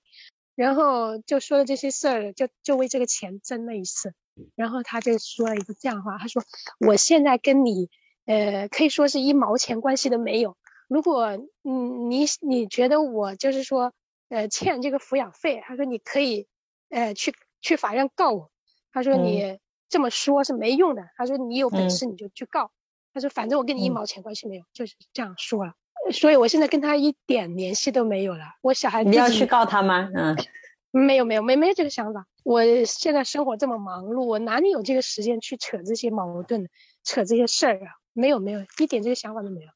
[0.56, 4.14] 然后就说了这些事儿，就就为这个钱争了一次。
[4.56, 6.44] 然后他就说了一个这样话，他说
[6.86, 7.90] ：“我现在跟你，
[8.26, 10.58] 呃，可以说是一毛钱关系都没有。
[10.88, 13.94] 如果嗯你你觉得我就是说，
[14.30, 16.48] 呃，欠这个抚养费，他说你可以，
[16.90, 18.52] 呃，去去法院告我。
[18.92, 19.60] 他说你
[19.90, 21.04] 这么说是没用的。
[21.16, 22.72] 他说你有本事你就去告。
[23.14, 25.74] 他说反正我跟你一毛钱关系没有，就是这样说了。
[26.12, 28.46] 所以我现在跟他一点联系都没有了。
[28.62, 30.10] 我小孩你要去告他吗？
[30.14, 30.36] 嗯，
[30.92, 32.26] 没有没有没没有这个想法。
[32.44, 36.70] 我现在生活这么忙碌，我哪里有这个时间去扯这些矛盾，
[37.04, 37.92] 扯这些事儿啊？
[38.14, 39.70] 没有没有，一点这个想法都没有。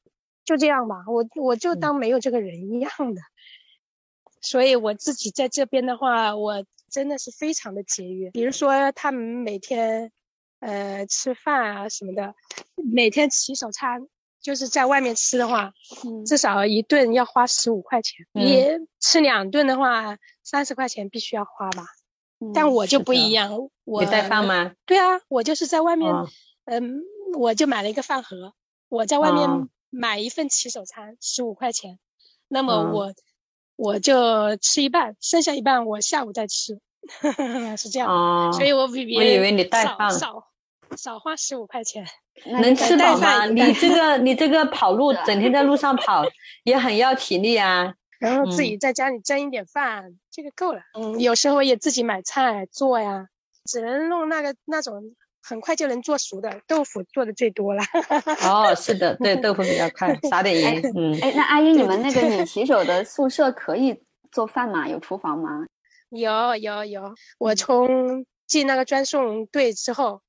[0.44, 3.20] 就这样吧，我我就当没有这个人一样的。
[4.42, 8.30] 所以我自己在这边的话，我真的是非常的节约。
[8.32, 10.12] 比如说他们每天，
[10.60, 12.34] 呃，吃饭啊什么的，
[12.76, 14.08] 每天洗手餐。
[14.42, 15.72] 就是在外面吃的话，
[16.26, 18.26] 至少一顿要花十五块钱。
[18.32, 18.66] 你
[18.98, 21.84] 吃两顿的话，三十块钱必须要花吧。
[22.52, 24.74] 但我就不一样，我带饭吗？
[24.84, 26.12] 对啊，我就是在外面，
[26.64, 27.02] 嗯，
[27.38, 28.52] 我就买了一个饭盒，
[28.88, 32.00] 我在外面买一份骑手餐，十五块钱。
[32.48, 33.14] 那么我
[33.76, 36.78] 我就吃一半，剩下一半我下午再吃，
[37.76, 38.52] 是这样。
[38.52, 40.44] 所以我比别人少少
[40.96, 42.06] 少花十五块钱。
[42.46, 43.44] 能吃饱吗？
[43.46, 46.24] 你这个 你这个跑路，整天在路上跑，
[46.64, 47.94] 也很要体力啊。
[48.18, 50.80] 然后自己在家里蒸一点饭，这个够了。
[50.94, 53.26] 嗯，有时候也自己买菜做呀，
[53.64, 57.82] 只能弄那个那种很快就能做熟的豆腐，做的最多了。
[58.42, 60.82] 哦，是的，对，豆腐比较快，撒点盐。
[60.96, 64.88] 嗯，哎，那阿姨，你们那个女骑手的宿舍可以做饭吗？
[64.88, 65.66] 有厨房吗？
[66.10, 70.22] 有有有，我从进那个专送队之后。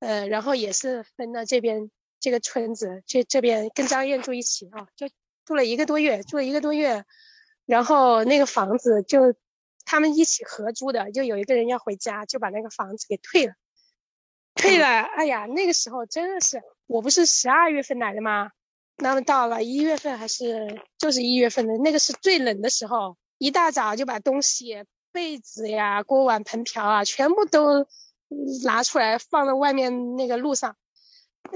[0.00, 5.08] 呃，然后也是分到这边这个村子，这这边跟张燕住一起啊，就
[5.44, 7.02] 住了一个多月，住了一个多月，
[7.66, 9.34] 然后那个房子就
[9.84, 13.54] 他们一起合租的，就有一个人要回家，就把那个房子给退了，
[14.58, 18.50] 退了，哎呀，那个时候真的是，我不是十二月份来的吗？
[18.96, 27.86] 那么到了一月份还是就是一月份的那个是最冷的时候，一大早就把东西被子呀、锅碗盆瓢啊全部都。
[28.62, 30.76] 拿出来放在外面那个路上，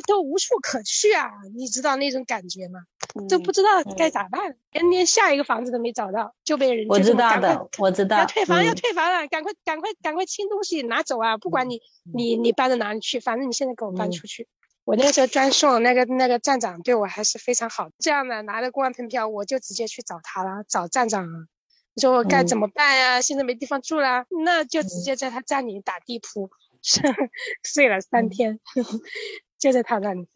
[0.07, 1.29] 都无处可去啊！
[1.55, 2.81] 你知道那种感觉吗？
[3.29, 11.37] 都不知道该咋办，连连下一个房子都没找到，就被人我知道的，我知道要退房要退房了，赶快赶快赶快清东西拿走啊！
[11.37, 11.81] 不管你
[12.13, 14.49] 你你搬到哪里去，反正你现在给我搬出去。
[14.85, 21.27] 我那个时候专送那个那个站长对我还是非常好，这样的拿着公安凭票，我就直接去找他了，找站长。
[21.95, 23.21] 你说我该怎么办呀？
[23.21, 26.51] 现在没地方住了，那就直接在他站里打地铺。
[27.63, 28.59] 睡了三天，
[29.57, 30.27] 就在他那里。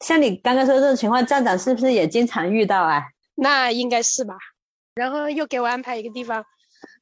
[0.00, 3.02] 像你刚刚说这种情况，站长是不是也经常遇到啊？
[3.34, 4.34] 那应该是吧。
[4.94, 6.44] 然后又给我安排一个地方，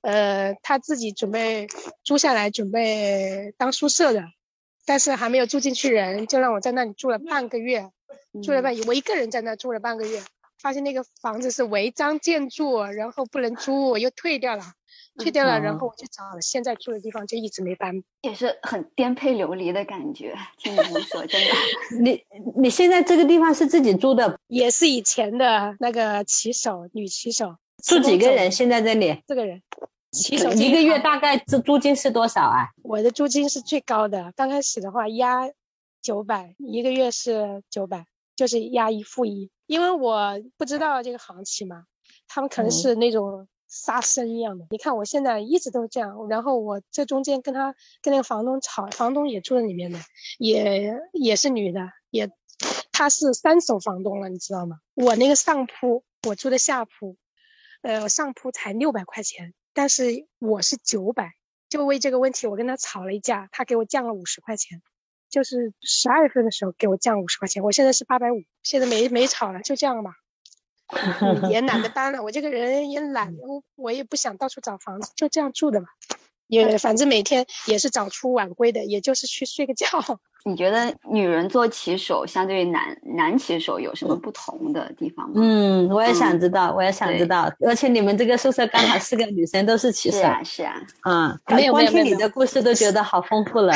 [0.02, 1.66] 呃，他自己准备
[2.04, 4.24] 租下来，准备当宿舍的，
[4.84, 7.90] 但是还没有住进去人，就让我在那里住了半个月。
[8.42, 10.22] 住了半，我一个人在那住了半个月，
[10.60, 14.64] 发现那个房子是违章建筑，然后不能租，我又退掉了。
[15.18, 20.34] 退掉了，然后我就找了现在住的地方，就一直没搬，也是很颠沛流离的感觉。
[20.58, 21.48] 听你们说，真的，
[22.02, 22.22] 你
[22.56, 28.50] 你现在这个地方是自己租的， 也是以前的那个骑手女骑手，住几个人？
[28.50, 29.62] 现在这里四个人，
[30.12, 32.68] 骑手一个月大概租租金是多少啊？
[32.82, 35.50] 我的租金是最高的，刚开始的话压
[36.02, 41.84] 九百，一个月是九百，就是押一付一，因为我不知道这个行情嘛，
[42.28, 43.48] 他们可能是那种。
[43.68, 49.98] 杀生一样的，你看我现在一直都这样，然后我这中间跟他跟那个房东吵，房东也住在里面的，
[50.38, 52.30] 也也是女的，也
[52.92, 54.78] 她是三手房东了，你知道吗？
[54.94, 57.16] 我那个上铺，我住的下铺，
[57.82, 61.32] 呃，上铺才六百块钱，但是我是九百，
[61.68, 64.80] 就为这个问题我跟他吵了一架，他给我降了五十块钱，
[65.28, 70.12] 就是十二月份的时候给我降五十块钱，我现在是八百五，现在没没吵了，就这样吧。
[71.50, 75.88] 也懒得搬了，我这个人也懒，我我也不想到处找房子，就这样住的嘛。
[76.48, 79.86] 也反正每天也是早出晚归的，也就是去睡个觉。
[80.44, 85.34] 你觉得女人做骑手相对于男男骑手有什么不同的地方吗？
[85.38, 87.52] 嗯，我也想知道，我也想知道。
[87.66, 90.80] 而且你们这个宿舍刚好四个女生都是骑手，是啊，是啊。
[91.04, 93.74] 嗯，光听你的故事都觉得好丰富了。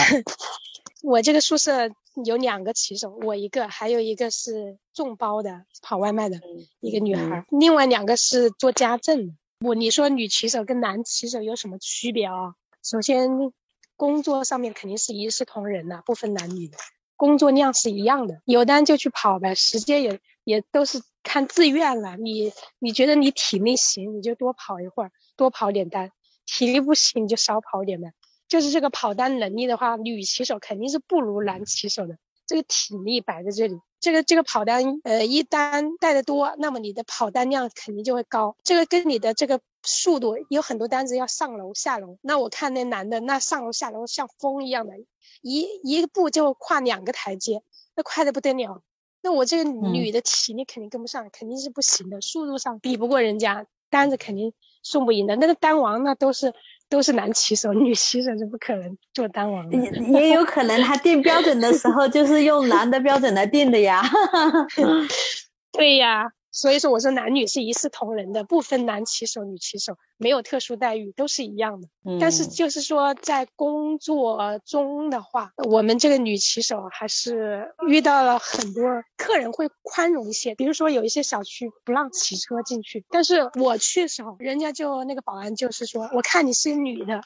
[1.02, 1.90] 我这个宿舍。
[2.24, 6.40] 有两个骑手，我一个，还有一个是众包的，跑外卖的
[6.80, 9.34] 一个女孩，另外两个是做家政的。
[9.60, 12.54] 我你说女骑手跟男骑手有什么区别啊？
[12.82, 13.52] 首先，
[13.96, 16.78] 工作上面肯定是一视同仁的，不分男女的，
[17.16, 22.16] 工作量是一样的，有单就去跑呗，时间也也都是看自愿了。
[22.16, 26.08] 你你觉得你体力行，你就多跑一会儿，多跑点单；
[26.46, 28.14] 体力不行，你就少跑点呗。
[28.50, 32.18] 就是这个跑单能力的话，女骑手肯定是不如男骑手的。
[32.46, 38.56] 这个体力摆在这里，这个这个跑单，呃，一单带的多，那么你的跑单量肯定就会高。
[38.64, 42.18] 这个跟你的这个速度，有很多单子要上楼下楼。
[42.22, 44.94] 那我看那男的，那上楼下楼像风一样的，
[45.42, 47.62] 一一步就跨两个台阶，
[47.94, 48.82] 那快的不得了。
[49.22, 55.36] 那我这个女的体力肯定跟不上，肯定是不行的，速度上比不过人家，单子肯定送不赢的。
[55.36, 56.52] 那个单王那都是
[56.90, 59.76] 都是男骑手，女骑手是不可能做单王的。
[59.78, 64.02] 也也有可能他定标准的时候就是用男的标准来定的呀。
[65.72, 66.32] 对呀。
[66.52, 71.88] 所以说，我说男女是一视同仁的，不分男骑手、女骑手，没有特殊待遇，都是一样的。
[72.20, 78.82] 但是就是说，在工作中的话，我们这个女骑手还是遇到了很多
[79.16, 80.54] 客人会宽容一些。
[80.56, 87.22] 比如说，有一些小区不让骑车进去，但是我去的时候，人家就那个保安就是说，我看你是个女的，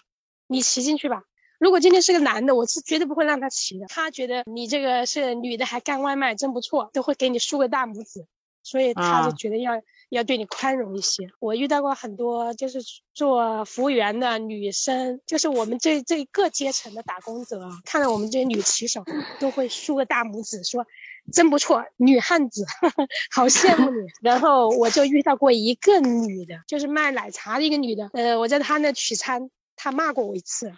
[0.47, 1.23] 你骑进去吧。
[1.59, 3.87] 如果今天是个男的，我是绝对不会让他骑的。
[3.87, 8.27] 他觉得你这个是女的还干外卖，真不错，都会给你竖个大拇指。
[8.65, 11.29] 所以他就觉得要要对你宽容一些。
[11.39, 12.81] 我遇到过很多就是
[13.13, 19.05] 做服务员的女生，就是我们这这各阶层的打工者，看到我们这些女骑手，
[19.39, 20.87] 都会竖个大拇指，说
[21.33, 22.67] 真不错，女汉子，
[23.31, 24.09] 好羡慕你。
[24.21, 30.73] 然后我就遇到过一个女的，就是卖奶茶的一个女的，呃，我在她那取餐，她骂过我一次。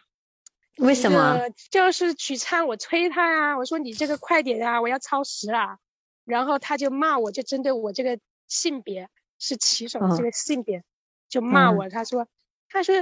[0.78, 1.40] 为什么？
[1.70, 5.78] 就是取餐我催她呀，我说你这个快点啊，我要超时了。
[6.26, 9.08] 然后他就骂我，就针对我这个性别
[9.38, 10.82] 是骑手这个性别，
[11.28, 11.88] 就骂我。
[11.88, 12.26] 他说
[12.68, 12.96] ：“他说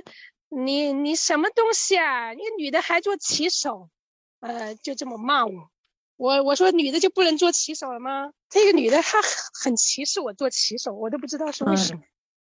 [0.51, 2.33] 你你什么东西啊？
[2.33, 3.89] 你女的还做骑手？
[4.41, 5.71] 呃，就这么骂我。
[6.17, 8.31] 我我说女的就不能做骑手了吗？
[8.51, 9.23] 这个女的她
[9.55, 12.03] 很歧视我做骑手，我都不知道是为什么。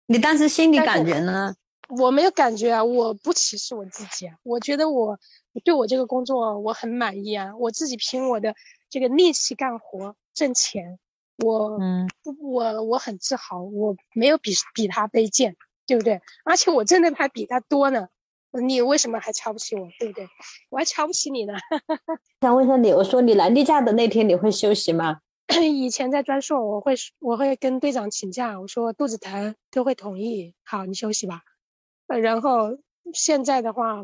[0.06, 1.56] 你当时心里感觉呢？
[1.88, 4.36] 我没有感觉啊，我不歧视我自己啊。
[4.44, 5.18] 我觉得我
[5.64, 8.54] 对我这个工作我很满意啊，我自己凭我的
[8.90, 11.00] 这个力气干活。”挣钱，
[11.44, 12.08] 我嗯，
[12.40, 15.56] 我我很自豪，我没有比比他卑贱，
[15.88, 16.22] 对不对？
[16.46, 18.10] 而且我挣的还比他多呢，
[18.52, 20.30] 你为什么还瞧不起我，对不对？
[20.70, 21.56] 我还瞧不起你呢。
[22.42, 25.22] 想问一下你，我说你来例假的那天你会休息吗？
[25.60, 31.42] 以前在专硕，我会我会跟队长请假，我说肚子疼都会同意，好，你休息吧。
[32.06, 32.78] 呃，然后
[33.14, 34.04] 现在的话，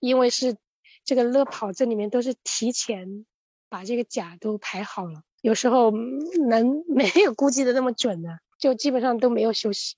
[0.00, 0.56] 因为是
[1.04, 3.26] 这个乐跑，这里面都是提前
[3.68, 5.22] 把这个假都排好了。
[5.40, 5.90] 有时候
[6.48, 9.96] 能没有估计的那么准的，就基本上都没有休息，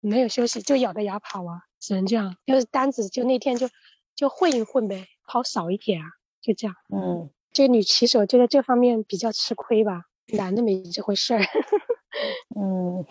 [0.00, 2.36] 没有休息就咬着牙跑啊，只能这样。
[2.46, 3.68] 就是单子就那天就
[4.14, 6.06] 就混一混呗，跑少一点啊，
[6.42, 6.76] 就这样。
[6.90, 11.40] 嗯，这个女骑手就在这方面比较吃亏吧，男的没这回事儿。
[12.54, 13.04] 嗯，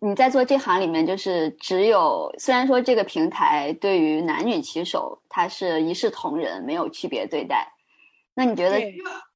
[0.00, 7.72] 你在做这行里面，就是只有虽然说这个平台对于男女骑手它是一视同仁，没有区别对待，
[8.34, 8.80] 那你觉得？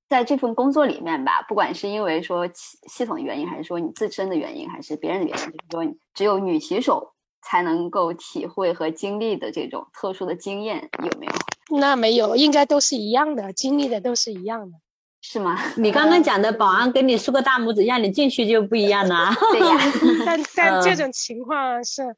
[0.09, 5.51] 在这份工作里面吧，不管是因为说系系统的原因，还是说你自身的原因，还是别人的原因，就
[5.83, 11.33] 是说只有女骑手才能够体会和经历的这种特殊的经验，有没有？
[11.79, 14.79] 那没有，应该都是一样的，经历的都是一样的，
[15.21, 15.59] 是吗？
[15.77, 19.33] 你刚刚讲的保安给你竖个大拇指让你进去就不一样了。
[19.51, 19.77] 对呀，
[20.25, 22.15] 但但这种情况是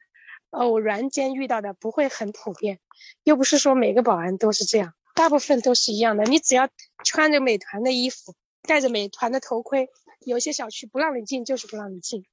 [0.51, 2.79] 偶然间遇到的，不会很普遍，
[3.25, 4.93] 又不是说每个保安都是这样。
[5.19, 6.69] 大部分都是一样的，你只要
[7.03, 9.89] 穿着美团的衣服，戴着美团的头盔，
[10.25, 12.25] 有些小区不让你进，就是不让你进。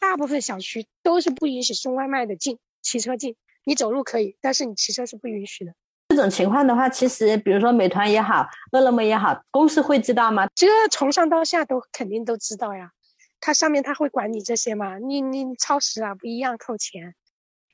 [0.00, 5.72] 大部分小区都是不允许送外卖的进，骑车进，你走路可以，但是你骑车是不允许的。
[6.08, 10.48] 这种情况的话，其实比如说美团也好，饿了么也好，公司会知道吗？
[10.56, 12.90] 这从上到下都肯定都知道呀，
[13.38, 14.98] 他上面他会管你这些吗？
[14.98, 17.14] 你你超时啊不一样扣钱。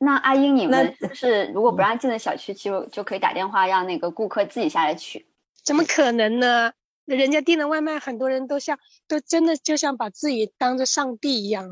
[0.05, 5.25] 那阿英，你们是如果不让进的小区，就就可以打电话让那个顾客自己下来取？
[5.63, 6.73] 怎么可能呢？
[7.05, 11.69] 人家订的外卖，很多人都像都真的就像把自己当着上帝一样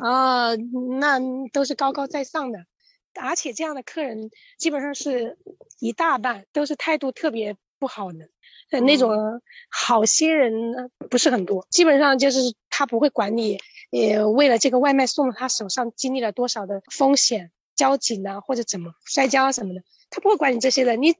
[0.00, 0.54] 啊！
[0.98, 1.18] 那
[1.52, 2.60] 都是高高在上的，
[3.20, 5.36] 而且这样的客人基本上是
[5.78, 8.30] 一大半都是态度特别不好的，
[8.80, 12.38] 那种好心人呢不是很多，基本上就是
[12.70, 13.58] 他不会管你，
[13.90, 17.50] 也为了这个外卖送到他手上经历了多少的风险。
[17.76, 20.96] 交警啊，或者怎么摔跤什么的，他不会管你这些的。
[20.96, 21.14] 你，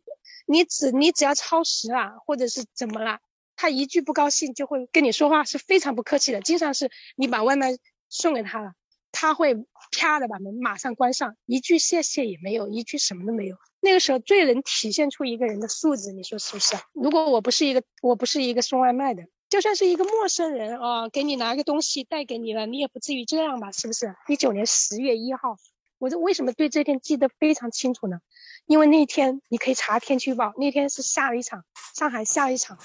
[0.47, 3.21] 你只你只要超时了，或者是怎么了，
[3.55, 6.41] 他一句不高兴就会跟你说话，是非常不客气的。
[6.41, 7.77] 经常是你把外卖
[8.09, 8.73] 送给他了，
[9.13, 9.55] 他会
[9.93, 13.57] 啪的把门马上关上，一句谢谢也没有，一句什么都没有。
[13.81, 16.77] 那个时候最能体现出一个人的素质，你说是不是？
[16.93, 23.71] 如果我不是一个我不是一个送外卖的，就算是一个陌生人啊，给你拿个东西带给你了，你也不至于这样吧？
[23.71, 24.15] 是不是？
[24.29, 25.59] 一九年十月一号。
[25.99, 28.21] 我这为什么对这天记得非常清楚呢？
[28.67, 32.79] 因为那天你可以查天气预报，那天是下了一场上海下了一场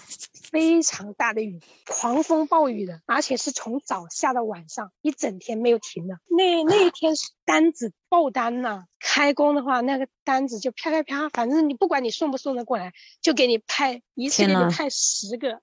[0.52, 6.20] 非常大的雨，狂风暴雨的，而且是从早下到晚上，一整天没有停的。
[6.28, 15.62] 那那一天单子爆单呐，开工的话那个单子就啪啪啪，反正你不管你送不送得过来，就给你派一次给你派十个，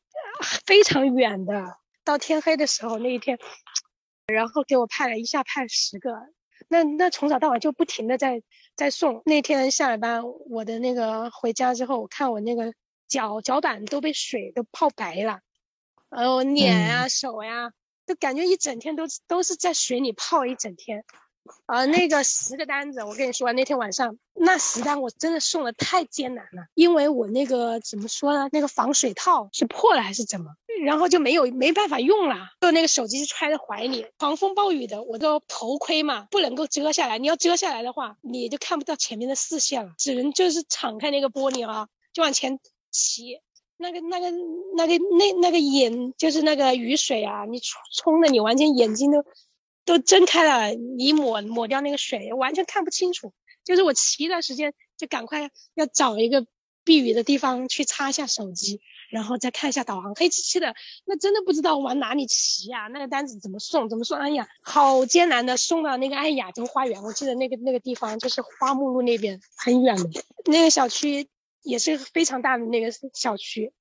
[0.67, 1.79] 非常远的。
[2.05, 3.39] 到天黑的时候那一天，
[4.27, 6.11] 然后给我派了一下派十个，
[6.69, 8.43] 那那从早到晚就不停的在
[8.77, 9.23] 在送。
[9.25, 12.75] 那天下了班，我的那个回家之后，我看我那个
[13.09, 15.41] 脚脚板都被水都泡白了，
[16.11, 17.73] 然后脸啊手呀，
[18.07, 21.05] 就感觉一整天都都是在水里泡一整天。
[21.67, 42.59] 啊，那个十个单子，我跟你说，那天晚上那十单我真的送的太艰难了，因为我那个怎么说呢，那个防水套是破了还是怎么，然后就没有没办法用了，就那个手机就揣在怀里，狂风暴雨的，我的头盔嘛不能够遮下来，你要遮下来的话，你就看不到前面的视线了，只能就是敞开那个玻璃啊，就往前
[42.91, 43.41] 骑，
[43.77, 44.31] 那个那个
[44.77, 49.25] 那个那那个眼就是那个雨水啊，你冲冲的你完全眼睛都。
[49.89, 53.33] 都睁开了，你抹抹掉那个水，完全看不清楚。
[53.65, 56.47] 就是我骑一段时间，就赶快要找一个
[56.85, 60.75] 避雨的地方去插一下手机，然后再看一下导航，黑漆漆的，
[61.07, 62.89] 那真的不知道往哪里骑呀。
[62.89, 63.89] 那个单子怎么送？
[63.89, 64.19] 怎么送？
[64.19, 67.03] 哎呀，好艰难的送到那个爱亚洲花园。
[67.03, 71.29] 我记得那个那个地方就是花木路那边很远的，那个小区
[71.63, 73.73] 也是非常大的那个小区，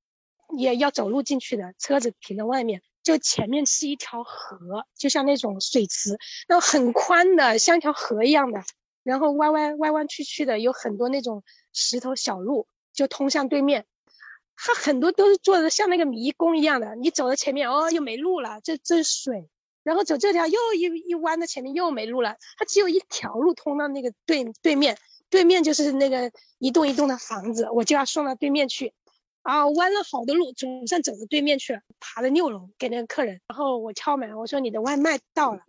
[0.58, 2.82] 也要走路进去的，车子停在外面。
[3.08, 6.18] 就前面是一条河，就像那种水池，
[6.49, 8.66] 那很宽的，像一条河一样的，
[9.01, 13.86] 然后弯弯弯弯曲曲的，有很多那种石头小路，就通向对面。
[14.58, 19.49] 它很多都是做的像那个迷宫一样的，你走到前面，哦，又没路了，这这是水。
[19.84, 24.97] 然后走这条又一一弯的前面又没路了，它只有一条路通到那个对对面，
[25.30, 28.91] 对面就是那个一栋一栋的房子，我就要送到对面去。
[29.48, 31.80] 啊，弯了好多路，总算走到对面去了。
[32.02, 35.62] 爬了六楼给那个客人，然后我敲门，我说你的外卖到了。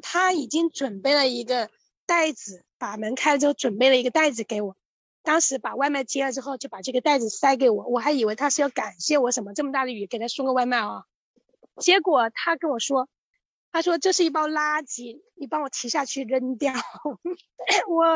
[0.00, 1.68] 他已经准备了一个
[2.06, 4.76] 袋子，把门开了之后准备了一个袋子给我。
[5.22, 11.04] 当时把外卖接了之后，就把这个袋子塞给我，我还以为他是要感谢我什么，这么大的雨给他送个外卖啊。
[11.76, 13.10] 结果他跟我说，
[13.72, 16.72] 他说这是一包垃圾，你帮我提下去扔掉。
[17.90, 18.06] 我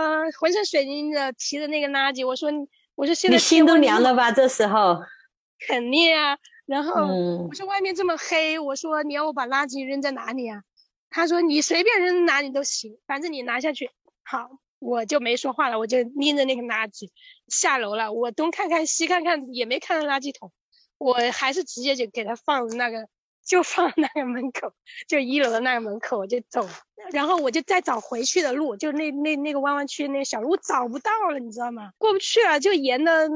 [0.41, 2.51] 浑身水淋淋的提着那个垃圾，我说。
[2.97, 4.33] 我说现在你心都凉了吧？
[4.33, 5.01] 这时候
[5.69, 6.37] 肯定啊。
[6.67, 7.07] 然后
[7.49, 10.63] 我说外面这么黑，我说你要我把垃圾扔在哪里啊？
[11.09, 13.91] 他说你随便扔哪里都行，反正你拿下去。
[14.25, 17.11] 好，我就没说话了，我就拎着那个垃圾
[17.47, 18.13] 下楼了。
[18.13, 20.51] 我东看看西看看，也没看到垃圾桶，
[20.99, 23.07] 我还是直接就给他放那个。
[23.47, 24.73] 就放那个门口，
[25.07, 26.69] 就一楼的那个门口，我就走，
[27.13, 31.91] 然后我就再找回去的路，就那那那个弯弯曲那个小路，我找不到了，你知道吗？
[31.99, 33.29] 过不去了，就沿着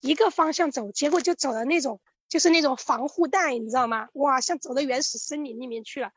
[0.00, 4.08] 一个方向走，结果就走了那种，就是那种防护带，你知道吗？
[4.12, 6.10] 哇，像走到原始森林里面去了，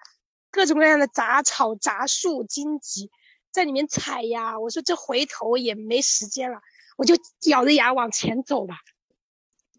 [0.51, 3.09] 各种各样的杂草、杂树、荆棘
[3.51, 4.59] 在里面踩呀。
[4.59, 6.59] 我说这回头也没时间了，
[6.97, 7.15] 我就
[7.49, 8.75] 咬着牙往前走吧。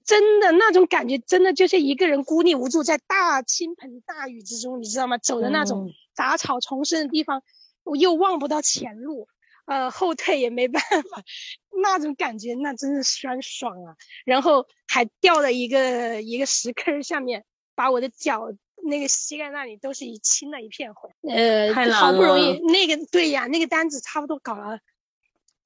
[0.05, 5.19] 真的那种感觉，真的就是一个人孤立无助在大倾盆大雨之中，你知道吗？
[5.19, 7.43] 走的那种杂草丛生的地方，
[7.85, 9.29] 我又望不到前路，
[9.65, 11.23] 呃，后退也没办法，
[11.83, 13.97] 那种感觉那真是酸爽啊！
[14.25, 17.45] 然后还掉了一个一个石坑下面，
[17.75, 18.53] 把我的脚
[18.85, 21.11] 那个膝盖那里都是一青了一片灰。
[21.29, 24.81] 呃，好不容易那个对呀，那个单子差不多搞了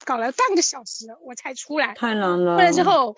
[0.05, 1.93] 搞了半个小时我才出来。
[1.95, 2.55] 太难了。
[2.55, 3.15] 出来之后。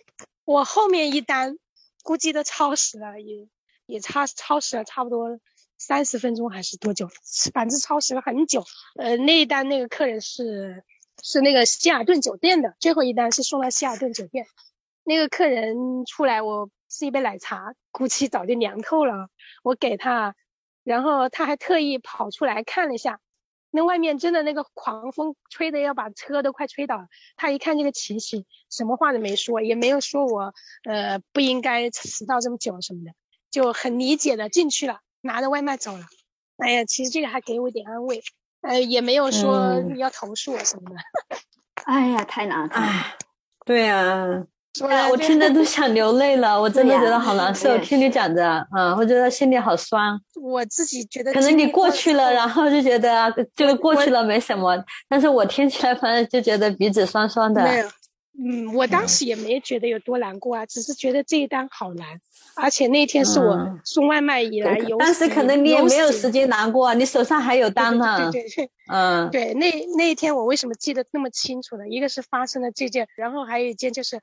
[0.49, 1.59] 我后面一单
[2.01, 3.47] 估计都超时了，也
[3.85, 5.39] 也超超时了，差不多
[5.77, 7.07] 三十分钟还是多久？
[7.53, 8.63] 反正超时了很久。
[8.97, 10.83] 呃，那一单那个客人是
[11.21, 14.47] 是那个希尔顿酒店的，最后一单是送到希尔顿酒店。
[15.03, 19.29] 那个客人出来，我是一杯奶茶，估计早就凉透了。
[19.61, 20.33] 我给他，
[20.83, 23.19] 然后他还特意跑出来看了一下。
[23.71, 27.07] 那外面真的那个狂风吹的要把车都快吹倒了。
[27.35, 30.53] 他一看这个情形，什么话都没说，也没有说我
[30.83, 33.11] 呃不应该迟到这么久什么的，
[33.51, 36.05] 就很理解的进去了，拿着外卖走了。
[36.57, 38.21] 哎呀，其实这个还给我一点安慰，
[38.61, 40.95] 呃，也没有说要投诉我什么的。
[41.85, 42.73] 哎呀，太难了。
[42.73, 43.17] 哎，
[43.65, 44.45] 对呀。
[45.09, 47.75] 我听着都想流泪了，我真的觉得好难受。
[47.79, 50.17] 听你讲着，嗯，我觉得心里好酸。
[50.39, 57.63] 我自己觉得，可能你过去了，然后就觉得这个过去了没什么，但是我听起来反正就觉得鼻子酸酸的。
[57.63, 57.87] 没有，
[58.41, 62.21] 嗯，我当时也没觉得有多难过啊，只是觉得这一单好难，
[62.55, 64.97] 而且那天是我送外卖以来有。
[64.97, 68.31] 当时可能你也没有时间难过，你手上还有单呢。
[68.31, 71.87] 对对对，嗯，对，那那一天我为什么记得那么清楚呢？
[71.89, 74.21] 一个是发生了这件，然后还有一件就是。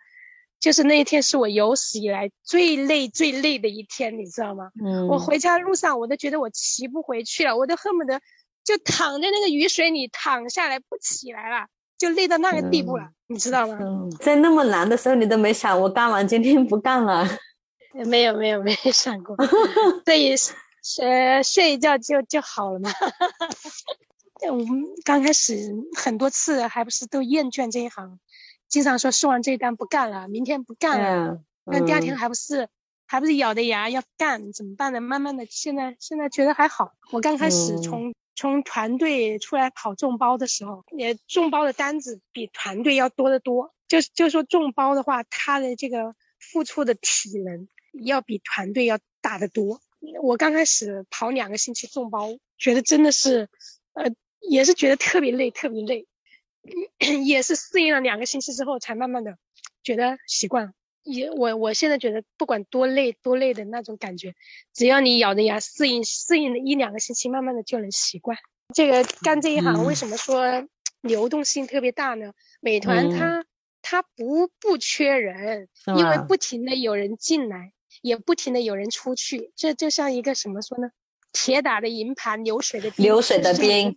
[0.61, 4.71] 就是那一天是我有史以来最累最累的一天，你知道吗？
[4.85, 5.07] 嗯。
[5.09, 8.21] 我回家路上我都觉得我骑不回去了，我都恨不得
[8.65, 11.67] 就躺在那个雨水里躺下来不起来了，
[11.99, 13.79] 就累到那个地步了，你知道吗？
[13.81, 14.11] 嗯。
[14.19, 17.27] 在那么难的时候，你都没想我干完今天不干了？
[18.07, 19.35] 没有没有没有想过，
[20.05, 20.35] 所以
[20.83, 22.91] 睡睡一觉就就好了嘛。
[24.51, 24.67] 我们
[25.03, 25.55] 刚开始
[25.97, 28.19] 很多次还不是都厌倦这一行，
[28.77, 32.69] 经常说送完这一单不干了，明天不干了，那第二天还不是
[33.07, 35.01] 还不是咬着牙要干，怎么办呢？
[35.01, 36.93] 慢慢的，现在现在觉得还好。
[37.11, 43.73] 我刚开始从从团队出来跑众包的时候，也众包的单子比团队要多得多。
[43.89, 47.69] 就就说众包的话，他的这个付出的体能
[48.05, 49.81] 要比团队要大得多。
[50.23, 53.49] 我刚开始跑两个星期众包，觉得真的是，
[53.95, 54.13] 呃。
[54.49, 56.07] 也是觉得特别累，特别累，
[57.25, 59.37] 也是适应了两个星期之后，才慢慢的
[59.83, 60.73] 觉得习惯。
[61.03, 64.35] 也我我现在觉得不管多累多累的那种感觉，
[64.75, 68.37] 只要你咬着牙适应适应了一两个星期，慢慢的就能习惯。
[68.75, 70.67] 这个干这一行为什么说
[71.01, 72.33] 流动性特别大呢？
[72.61, 73.45] 美团它
[73.83, 80.91] 它不不缺人，因为不停的有人进来，也不停的有人出去，这就像一个什么说呢？
[81.31, 83.95] 铁打的营盘流水的流水的兵。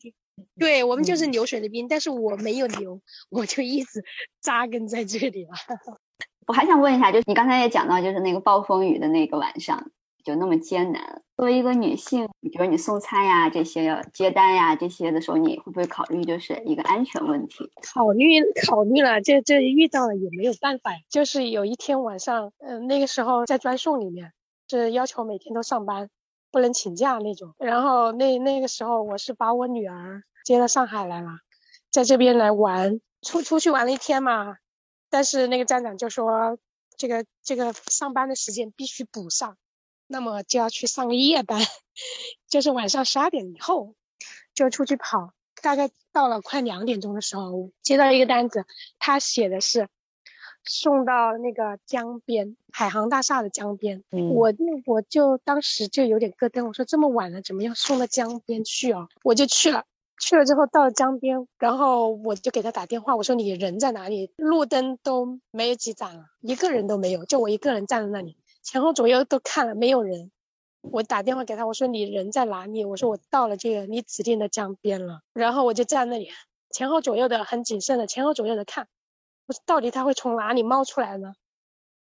[0.57, 4.03] 对我们就是流水的兵，但是我没有流，我就一直
[4.41, 5.51] 扎根在这里了。
[6.47, 9.91] 我还想问一下，就是你刚才也讲到，就是那个暴风雨的那个晚上，
[10.23, 11.21] 就那么艰难。
[11.37, 17.71] 作为一个女性，比如你送餐呀、这些接单呀这些的时候，你会不会考虑就是一个安全问题？
[17.93, 20.91] 考虑考虑了，这这遇到了也没有办法。
[21.07, 24.33] 就是有一天晚上，嗯，那个时候在专送里面
[24.67, 26.09] 是要求每天都上班，
[26.51, 27.53] 不能请假那种。
[27.59, 30.23] 然后那那个时候我是把我女儿。
[30.43, 31.39] 接到上海来了，
[31.91, 34.57] 在这边来玩，出出去玩了一天嘛。
[35.09, 36.57] 但是那个站长就说，
[36.97, 39.57] 这个这个上班的时间必须补上，
[40.07, 41.59] 那么就要去上个夜班，
[42.49, 43.95] 就是晚上十二点以后
[44.53, 45.33] 就出去跑。
[45.61, 48.65] 大概到了快两点钟的时候，接到一个单子，
[48.97, 49.89] 他写的是
[50.63, 54.03] 送到那个江边，海航大厦的江边。
[54.09, 54.53] 我
[54.85, 59.09] 我就当时就有点咯噔，我说这么晚了，怎么要送到江边去啊？
[59.23, 59.85] 我就去了。
[60.19, 64.31] 去了之后到了江边，然后我就给他打电话，我说你人在哪里？
[64.35, 70.31] 路灯都没有几盏了，一个人都没有，就我一个人站在那里，前后左右都看了没有人。
[70.81, 72.85] 我打电话给他，我说你人在哪里？
[72.85, 75.21] 我说我到了这个你指定的江边了。
[75.33, 76.29] 然后我就站那里，
[76.69, 78.87] 前后左右的很谨慎的前后左右的看，
[79.45, 81.33] 我说到底他会从哪里冒出来呢？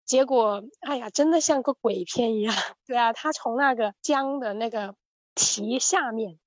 [0.05, 2.55] 结果，哎呀，真的像个鬼片一样。
[2.87, 4.95] 对啊，他从那个江的那个
[5.35, 6.39] 堤下面。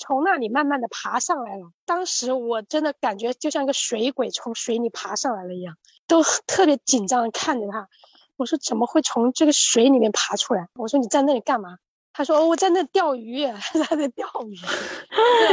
[0.00, 5.76] 从那里慢慢的爬上来了，当时我真的感觉就像一个水鬼从水里爬上来了一样，
[6.08, 7.88] 都特别紧张的看着他。
[8.36, 10.68] 我说怎么会从这个水里面爬出来？
[10.74, 11.76] 我说你在那里干嘛？
[12.12, 13.46] 他说哦我在那钓鱼，
[13.86, 14.56] 他在钓鱼。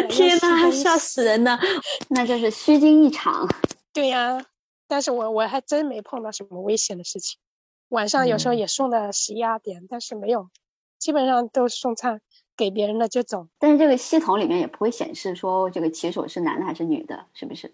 [0.09, 1.59] 天呐，吓死人了！
[2.09, 3.47] 那就是虚惊一场。
[3.91, 4.45] 对呀，
[4.87, 7.37] 但是我我还真没碰到什么危险的事情。
[7.89, 10.49] 晚上有时候也送到十一二点，但是没有，
[10.97, 12.21] 基本上都是送餐。
[12.57, 17.71] 给别人了就走，但是这个系统里面也不会显示说这个骑手是男的还是女的，是不是？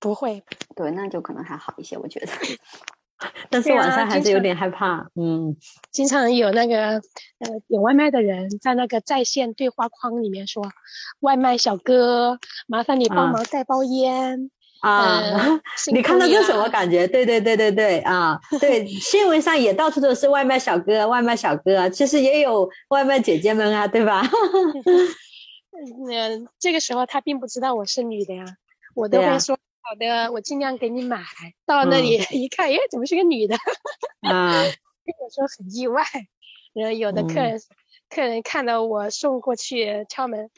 [0.00, 0.42] 不会，
[0.76, 2.26] 对，那就可能还好一些，我觉得。
[3.48, 5.56] 但是晚上还是有点害怕，嗯。
[5.90, 7.00] 经常有那个
[7.38, 10.62] 呃点外卖的人在那个在线对话框里面说
[11.20, 14.50] ：“外卖小哥，麻烦你帮忙带包烟。”
[14.84, 15.60] 啊，
[15.92, 17.06] 你看到这什么感觉？
[17.08, 24.22] 对对对对对啊，对，新闻上也到处都是外卖小哥，外卖小哥，其实也有外卖姐姐们啊，对吧？
[26.10, 28.44] 嗯， 这个时候他并不知道我是女的呀，
[28.94, 31.22] 我都会说好的，我尽量给你买。
[31.64, 33.56] 到那里 一看，哎，怎么是个女的？
[34.20, 36.04] 啊，我说很意外。
[36.74, 37.60] 然后有的客人，
[38.10, 40.50] 客人看到我送过去敲门，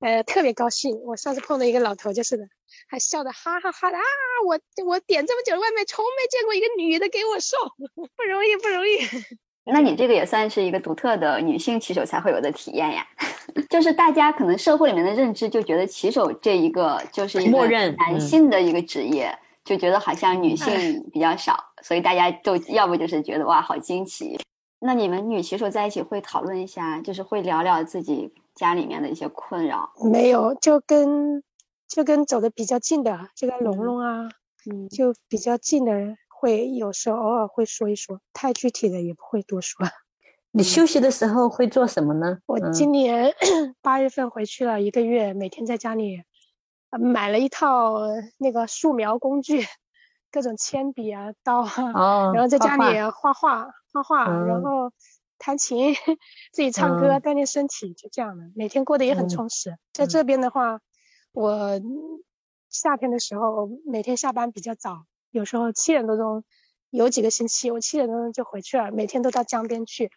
[0.00, 1.00] 呃，特别高兴。
[1.04, 2.44] 我上次碰到一个老头就是的。
[2.88, 4.02] 还笑得哈哈哈的啊！
[4.46, 7.58] 我我点这么久的外卖，从没见过一个女的给我送，
[7.94, 8.98] 不容易不容易。
[9.72, 13.04] 那你这个也算是一个独特的女性骑手才会有的体验呀。
[13.70, 24.38] 就是大家可能社会里面的认知就觉得骑手这一个就是一个男性的一个职业，就觉得好像女性比较少，所以大家都要不就是觉得哇好惊奇。
[24.80, 29.92] 那你们女骑手在一起会讨论一下，就是会聊聊自己家里面的一些困扰？
[30.10, 31.44] 没有，就跟。
[31.88, 34.28] 就跟走的比较近的这个龙龙啊，
[34.68, 39.86] 嗯，就比较近的人会有时候偶尔会说一说，太具体的也不会多说。
[40.50, 42.38] 你休息的时候会做什么呢？
[42.46, 43.32] 我今年
[43.82, 46.24] 八月份回去了一个月，每天在家里
[46.90, 48.00] 买了一套
[48.38, 49.64] 那个素描工具，
[50.32, 54.90] 各种铅笔啊、刀啊，然后在家里画画画画，然后
[55.38, 55.94] 弹琴，
[56.52, 59.76] 自己唱歌锻炼身体，就这样的，每天过得也很充实。
[59.92, 60.80] 在这边的话。
[61.38, 61.78] 我
[62.70, 66.44] 夏天的时候每天下班比较早，有时候七点多钟，
[66.88, 70.10] 有几个星期我七点多钟就回去了，每天都到江边去，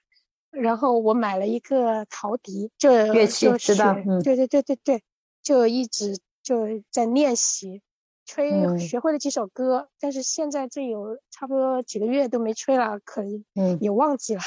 [0.50, 5.04] 然后我买了一个陶笛，就乐器知道，嗯，对对对对对，
[5.44, 7.82] 就一直就在练习，
[8.26, 13.44] 吹学会了几首歌，但是现在这有差不多几个月都没吹了，可能
[13.82, 14.42] 也忘记了。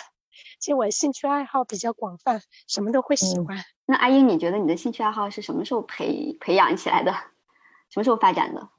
[0.61, 3.65] 其实我兴趣爱好比较广泛，什么都会喜欢。
[3.87, 7.13] 那阿英，你觉得你的兴趣爱好是什么时候培培养起来的？
[7.91, 8.71] 什么时候发展的？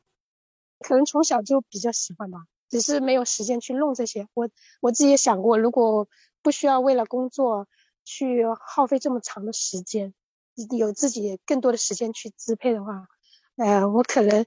[0.80, 2.40] 可能从小就比较喜欢吧，
[2.70, 4.28] 只是没有时间去弄这些。
[4.34, 4.50] 我
[4.82, 6.08] 我自己也想过，如果
[6.42, 7.68] 不需要为了工作
[8.04, 10.14] 去耗费这么长的时间，
[10.78, 13.08] 有自己更多的时间去支配的话，
[13.56, 14.46] 呃，我可能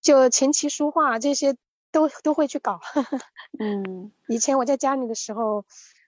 [0.00, 1.56] 就琴棋书画这些
[1.92, 2.80] 都都会去搞。
[3.60, 5.64] 嗯，以前我在家里的时候，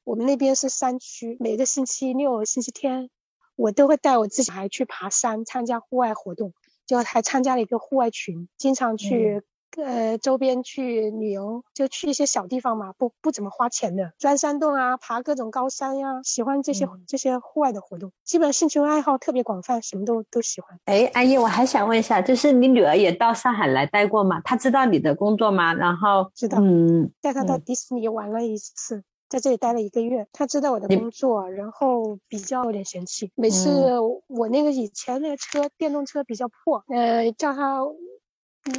[0.08, 3.10] 我们那边是山区，每个星期六、星期天，
[3.56, 6.54] 我都会带我自己孩去爬山，参加户外活动，
[6.86, 9.42] 就还参加了一个户外群，经常去。
[9.76, 20.80] 呃，周边去旅游就去一些小地方嘛，不不怎么花钱的，钻山洞啊，爬各种高山呀，喜欢这些这些户外的活动，基本兴趣爱好特别广泛，什么都都喜欢。
[20.86, 24.40] 哎，阿姨，我还想问一下，就是你女儿也到上海来待过吗？
[24.40, 25.74] 她知道你的工作吗？
[25.74, 37.94] 然后知道，嗯，带她到迪士尼玩了一次，在这里待了一个月，他知道我的工作，然后比较有点嫌弃，每次我那个以前那个车电动车比较破，呃，叫他，嗯。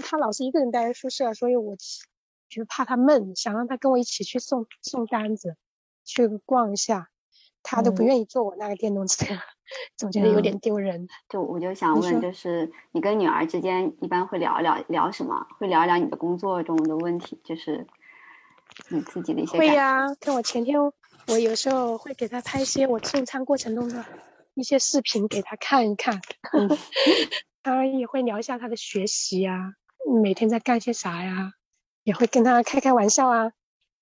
[0.03, 1.75] 他老是一个人待在宿舍，所以我
[2.47, 5.55] 就怕他闷，想让他跟我一起去送送单子，
[6.05, 7.09] 去逛一下，
[7.63, 9.25] 他都不愿意坐我那个电动车，
[9.97, 11.07] 总觉得有点丢人。
[11.27, 15.47] 就我就想问，就是你跟女儿之间一般会聊聊聊什么？
[15.57, 17.87] 会聊聊你的工作中的问题，就是
[18.87, 19.57] 你自己的一些。
[19.57, 20.79] 会呀，看我前天，
[21.27, 24.05] 我有时候会给他拍一些我送餐过程中的
[24.53, 26.21] 一些视频给他看一看，
[27.61, 29.73] 他也会聊一下他的学习呀。
[30.21, 31.53] 每天在干些啥呀？
[32.03, 33.51] 也会跟他开开玩笑啊。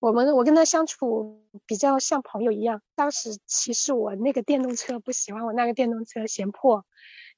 [0.00, 2.80] 我们我跟他相处比较像朋友一样。
[2.94, 6.86] 当时其实我那个电动车不喜欢，我那个电动车嫌破，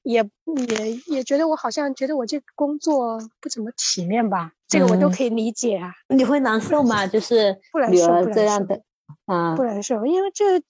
[0.03, 0.29] 也
[0.69, 4.53] 也也觉得我好像觉得我这个工作不怎么体面吧。
[4.67, 5.93] 这个我都可以理解啊。
[6.09, 7.05] 你会难受吗？
[7.07, 8.81] 就是女儿这样的
[9.25, 10.61] 啊，不难受，因为这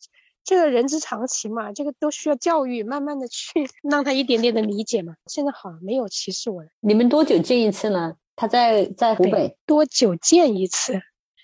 [0.43, 5.15] 这个人之常情嘛，这个都需要教育，慢慢的去让他一点点的理解嘛。
[5.27, 6.69] 现在好，没有歧视我了。
[6.79, 8.15] 你们多久见一次呢？
[8.35, 10.99] 他在在湖北多久见一次？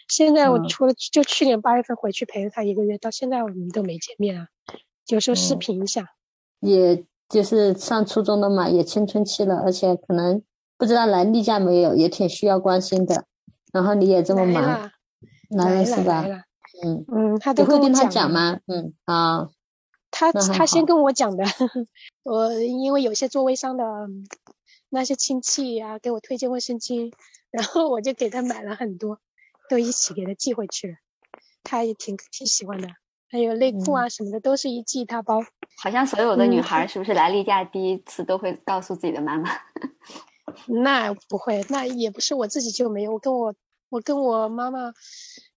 [0.07, 4.47] 现在我除了就去年八月份回去陪了他一个月，到现在我们都没见面啊。
[5.07, 6.13] 有时候视频一下。
[6.59, 10.41] 也就是上初中的嘛，也青春期了，而且可能
[10.77, 13.25] 不知道来例假没有，也挺需要关心的。
[13.71, 14.91] 然后你也这么忙，
[15.49, 16.25] 来了是吧？
[16.83, 18.59] 嗯嗯，他都会跟他讲吗？
[18.67, 19.49] 嗯啊，
[20.11, 21.43] 他他先跟我讲的，
[22.23, 23.83] 我因为有些做微商的。
[24.89, 27.11] 那些亲戚啊，给我推荐卫生巾，
[27.51, 29.19] 然后我就给他买了很多，
[29.69, 30.93] 都一起给他寄回去了。
[31.61, 32.87] 他也挺挺喜欢的，
[33.29, 35.41] 还有内裤啊什么的，都是一寄一大包。
[35.77, 39.49] 好像所有的女孩是不是来例假第一次都会告诉自己的妈妈？
[40.65, 43.53] 那不会，那也不是我自己就没有，我跟我
[43.89, 44.93] 我跟我妈妈，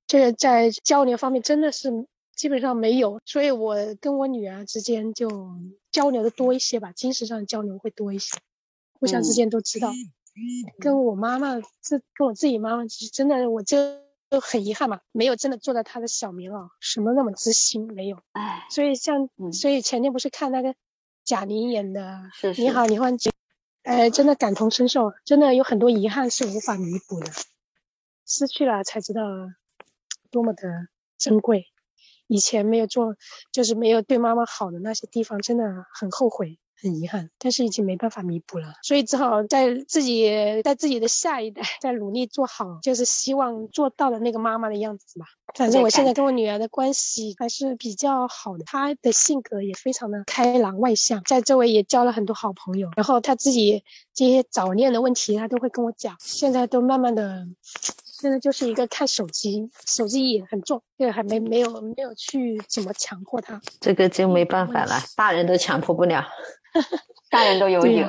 [0.06, 5.30] 这个在交流方面真的是基本上没有，所以我跟我女儿之间就
[5.90, 8.38] 交流的多一些吧，精神上交流会多一些。
[8.98, 9.90] 互相之间都知道，
[10.78, 13.62] 跟我妈妈，这跟我自己妈妈，其实真的，我
[14.30, 18.22] 就很遗憾嘛，没有真的做到他的小棉袄，什么那么知心，没有。
[18.32, 20.76] 唉，所以像，所以前天不是看那个
[21.24, 22.30] 贾玲演的
[22.62, 23.30] 《你好，李焕杰》，
[23.82, 27.32] 哎，真的感同身受，真的有很多遗憾是无法弥补的，
[28.24, 29.22] 失去了才知道
[30.30, 30.62] 多么的
[31.18, 31.66] 珍贵，
[32.28, 33.16] 以前没有做，
[33.50, 36.60] 就是没有对妈妈好的那些地方，真的很后悔。
[36.82, 40.30] 很遗憾，但是已经没办法弥补了，所以只好在自己
[40.62, 45.26] 在自己的下一代在努力做好，就是希望做到的那个妈妈的样子吧。
[45.54, 52.90] 反正我现在跟我女儿的关系还是比较好的，她的性格也非常的开朗外向，在周围也交了很多好朋友。
[52.96, 53.84] 然后她自己
[54.14, 57.46] 这些早恋的问题，她都会跟我讲，现在都慢慢的。
[58.20, 66.22] 现在就是一个看手机，手机瘾很重，这个还没没有没有去怎么强迫她，这个就没办法了，大人都强迫不了，
[67.30, 68.04] 大人都有瘾，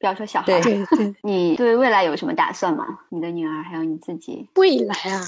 [0.00, 0.60] 不要说小孩。
[0.60, 2.84] 对对，你对未来有什么打算吗？
[3.08, 4.50] 你的女儿还有你自己？
[4.56, 5.24] 未来啊，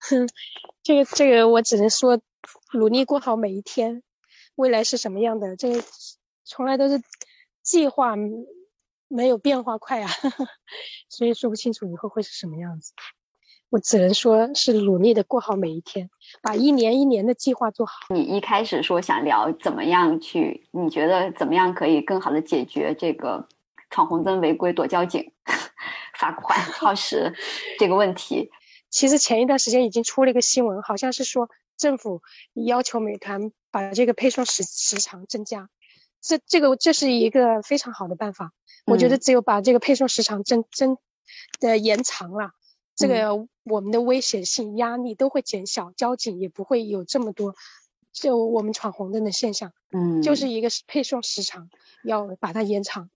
[0.00, 0.28] 哼，
[0.82, 2.20] 这个这个我只能说，
[2.72, 4.02] 努力过好每一天。
[4.54, 5.56] 未来是什么样的？
[5.56, 5.82] 这个
[6.44, 7.00] 从来都是
[7.62, 8.14] 计划
[9.06, 10.10] 没有变化快啊，
[11.08, 12.92] 所以说不清楚以后会是什么样子。
[13.70, 16.08] 我只能说是努力的过好每一天，
[16.42, 17.92] 把一年一年的计划做好。
[18.08, 23.46] 你一开始说想聊怎么样去，你觉得怎么样可以更好的解决这个
[23.90, 25.32] 闯红灯违规躲交警、
[26.18, 27.32] 罚款耗时
[27.78, 28.50] 这个问题？
[28.90, 32.22] 其实前一段时间已经出了一个新闻，好像是说政府
[32.54, 35.68] 要求美团把这个配送时时长增加。
[36.20, 38.52] 这这个这是一个非常好的办法。
[38.86, 40.96] 我觉得只有把这个配送时长增增
[41.60, 42.52] 的延长了，
[42.96, 47.54] 这个我们的危险性、压力都会减小，交警也不会有这么多
[48.12, 49.72] 就我们闯红灯的现象。
[49.92, 51.68] 嗯，就是一个配送时长
[52.02, 53.10] 要把它延长。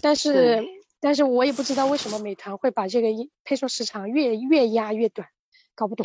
[0.00, 0.64] 但是，
[1.06, 3.06] 但是我也不知道为什么美团会把这个
[3.44, 5.28] 配送时长越越压越短，
[5.76, 6.04] 搞不懂。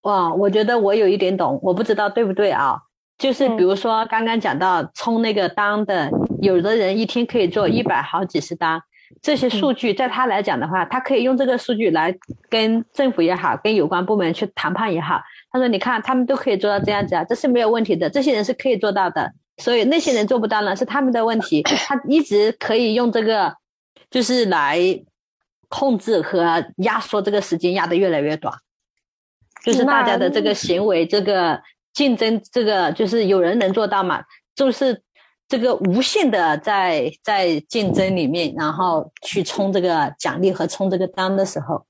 [0.00, 2.76] 哇，我觉得我有一点懂，我不知道对不对啊？
[3.18, 6.10] 就是比如说刚刚讲到充那个单的，
[6.42, 8.82] 有的人一天可以做一百好几十单，
[9.22, 12.12] 这些数据在他来讲的话，他可以用这个数据来
[12.48, 15.20] 跟政府也好，跟有关部门去谈判也好。
[15.52, 19.32] 他说：“你看，他们都可以做到这样子啊，这是没有问题的，这些人是可以做到的。
[19.58, 21.62] 所以那些人做不到呢，是他们的问题。
[21.62, 23.54] 他一直可以用这个，
[24.10, 24.78] 就是来
[25.68, 28.54] 控制和压缩这个时间，压得越来越短。
[29.64, 34.22] 就是大家的这个行为，这个。”竞争这个就是有人能做到嘛？
[34.54, 35.02] 就是
[35.48, 41.84] 这个无限的在在竞争里面，然后去冲这个奖励和冲这个单的时候，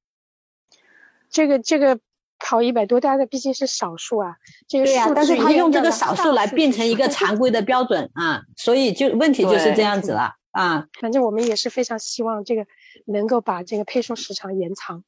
[1.30, 1.98] 这个这个
[2.38, 4.36] 跑一百多单的毕竟是少数啊。
[4.66, 10.86] 这个对呀，但是他用这个少数来变成一个 常规的标准啊，所以就问题就是这样子了啊。
[11.00, 12.66] 反正我们也是非常希望这个
[13.06, 15.04] 能够把这个配送时长延长，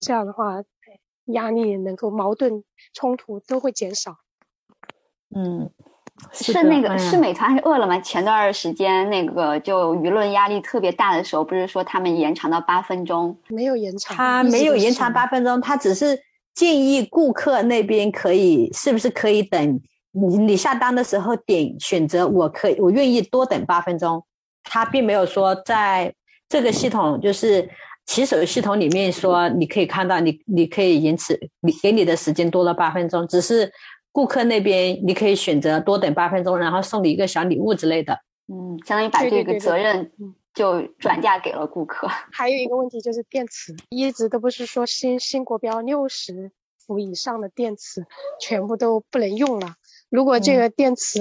[0.00, 0.62] 这样的话
[1.26, 4.16] 压力能够矛盾冲突都会减少。
[5.34, 5.70] 嗯，
[6.32, 8.00] 是那个是美团还是饿了么？
[8.00, 13.38] 前段时间那个就舆论压力特别大的时候，不是说他们延长到八分钟？
[13.48, 16.18] 没有延长，他没有延长八分钟，他只是
[16.54, 19.80] 建议顾客那边可以是不是可以等
[20.12, 24.24] 你你下单的时候点选择，我可以我愿意多等八分钟。
[24.68, 26.14] 他并没有说在
[26.48, 27.68] 这个系统就是
[28.06, 33.72] 骑手系统里面说你可以看到你你可以延迟你给你的时间多了八分钟，只是。
[34.10, 38.18] 顾客那边你可以选择多等八分钟，然后送你一个小礼物之类的。
[38.48, 40.10] 嗯，相当于把这个责任
[40.54, 42.08] 就转嫁给了顾客。
[42.32, 46.50] 还有一个问题就是电池，一直都不是说新新国标六十
[46.84, 48.06] 伏以上的电池
[48.40, 49.74] 全部都不能用了。
[50.10, 51.20] 如果这个电池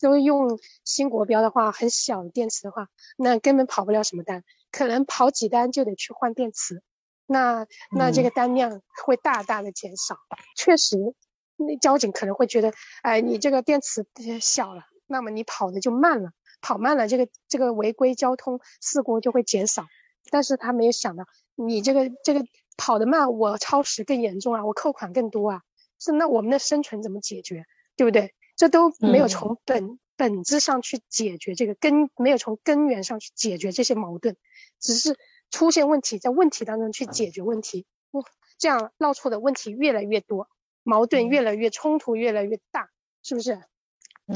[0.00, 6.82] 都用新国标的话，很小的电池的话，那根本跑不了什么单，可能跑几单就得去换电池，
[7.26, 10.18] 那那这个单量会大大的减少。
[10.56, 11.14] 确实。
[11.56, 12.72] 那交警可能会觉得，
[13.02, 14.04] 哎，你这个电池
[14.40, 19.86] 小了，那么你跑的就慢了，跑慢了，这个这个违规交通事故就会减少。
[20.32, 22.44] 但是他没有想到，你这个这个
[22.76, 25.62] 跑得慢，我超时更严重啊，我扣款更多啊，
[26.00, 28.34] 是那我们的生存怎么解决，对不对？
[28.56, 34.36] 这都没有从本本质上去解决这个根，没有从根源上去解决这些矛盾，
[34.78, 35.16] 只是
[35.50, 38.24] 出现问题，在问题当中去解决问题，不
[38.58, 40.48] 这样闹出的问题越来越多。
[40.86, 42.90] 矛盾越来越冲突越来越大，
[43.22, 43.62] 是不是？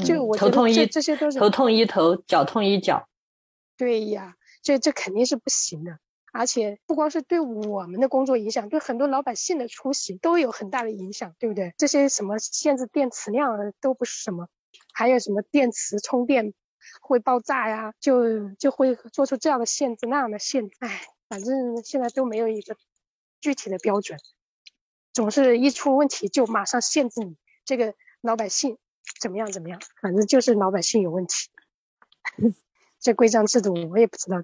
[0.03, 3.07] 就我头痛一这些都是头痛一头，脚痛一脚。
[3.77, 5.99] 对呀，这这肯定是不行的。
[6.31, 11.73] 而且不光是对我们的工作影响，对很多老百姓的出行都有很大的影响，对不对？
[11.77, 14.47] 这些什么限制电池量都不是什么，
[14.93, 16.53] 还有什么电池充电
[17.01, 20.75] 会爆炸呀，就就会做出这样的限制那样的限制。
[20.79, 22.77] 哎，反正现在都没有一个
[23.41, 24.19] 具体的标准。
[25.11, 28.77] 总是一出问题就马上限制你，这个老百姓
[29.19, 31.49] 怎么样怎么样，反正就是老百姓有问题。
[32.99, 34.37] 这规章制度我也不知道，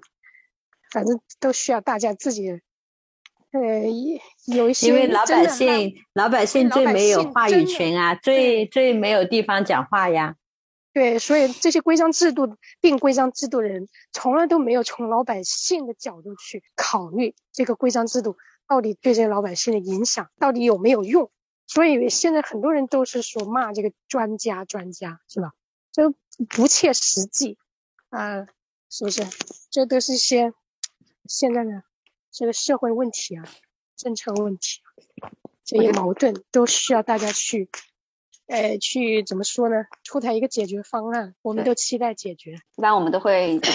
[0.96, 2.48] 反正都需要大家自己，
[3.50, 3.60] 呃，
[4.46, 10.36] 有一些因为老百姓老百姓最没有话语权啊，最最没有地方讲话呀。
[10.94, 18.38] 对，所以这些规章制度定规章制度的人，从来都没有从老百姓的角度去考虑这个规章制度。
[18.66, 21.30] 到底对这些老百姓的影响到底有没有用？
[21.66, 25.52] 所以现在很多人都是说骂这个专家，专家是吧？
[25.92, 26.08] 这
[26.48, 27.58] 不切实际
[28.08, 28.46] 啊，
[28.88, 29.26] 是不是？
[29.70, 30.54] 这都是一些
[31.28, 31.82] 现在的
[32.30, 33.44] 这个社会问题啊，
[33.96, 34.80] 政策问题，
[35.64, 37.68] 这些矛盾都需要大家去。
[38.48, 39.86] 呃，去怎么说呢？
[40.04, 42.52] 出台一个解决方案，我们都期待解决。
[42.76, 43.68] 一般我们都会 走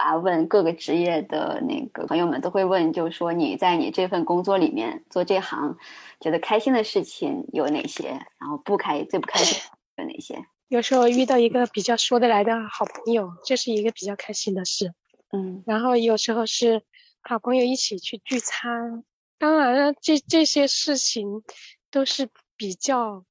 [0.00, 5.76] 啊，问各个职业的那个朋友们，都会问，就是说你在你这份工作里面做这行，
[6.20, 8.10] 觉得开心的事情有哪些？
[8.38, 9.60] 然后不开最不开心
[9.96, 10.46] 有哪些？
[10.68, 14.94] 有时候遇到一个比较说得来的好朋友，这是一个比较开心的事。
[15.32, 16.82] 嗯，然后有时候是
[17.20, 19.04] 好朋友一起去聚餐，
[19.38, 21.42] 当然了，这这些事情
[21.90, 23.24] 都是比较。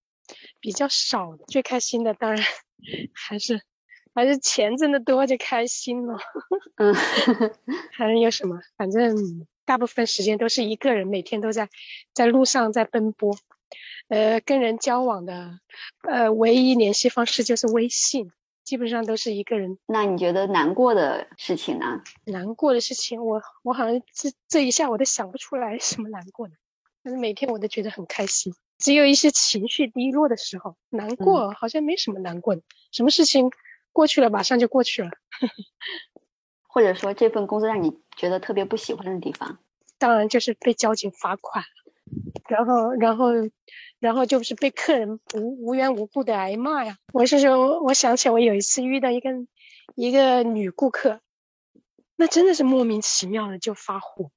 [0.59, 2.43] 比较少的，最开心的当然
[3.15, 3.61] 还是
[4.13, 6.17] 还是钱挣得多就开心了。
[6.75, 6.93] 嗯，
[7.95, 8.59] 还能有什么？
[8.75, 9.15] 反正
[9.63, 11.69] 大部分时间都是一个人，每天都在
[12.13, 13.37] 在路上在奔波。
[14.09, 15.61] 呃，跟人交往的，
[16.01, 18.29] 呃，唯一联系方式就是微信，
[18.67, 19.79] 基本上都是一个人。
[19.85, 22.01] 那你觉得难过的事情呢？
[22.25, 26.55] 难过的事情，我我好像这这一下我都想不出来什么难过的，
[27.01, 28.53] 但是每天我都觉得很开心。
[28.77, 32.61] 只有一些情绪低落的时候，难过好像没什么难过的，
[32.91, 33.51] 什么事情
[33.93, 35.11] 过去了马上就过去了。
[36.67, 39.59] 或者说这份工作让你觉得特别不喜欢的地方？
[39.97, 41.63] 当然就是被交警罚款，
[42.49, 43.31] 然后然后
[43.99, 46.97] 然后就是被客人无无缘无故的挨骂呀。
[47.13, 49.29] 我是说，我想起我有一次遇到一个
[49.95, 51.21] 一个女顾客，
[52.15, 54.31] 那真的是莫名其妙的就发火。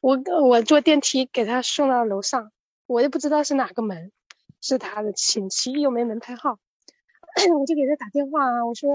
[0.00, 2.50] 我我坐电梯给她送到楼上。
[2.86, 4.12] 我也不知道是哪个门，
[4.60, 6.58] 是她的亲戚又没门牌号，
[7.58, 8.90] 我就给她打电话，我说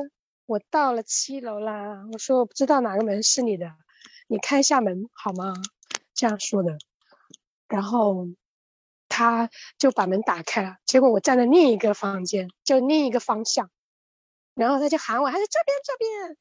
[0.45, 3.71] 我到了七楼啦，我说我不知道哪个门是你的，
[4.27, 5.55] 你开一下门好吗？
[6.13, 6.77] 这样说的，
[7.67, 8.27] 然后
[9.19, 13.69] 他就把门打开了，结果我站在另一个房间，就另一个方向，
[14.53, 16.37] 然后他就喊我，他说这边这边，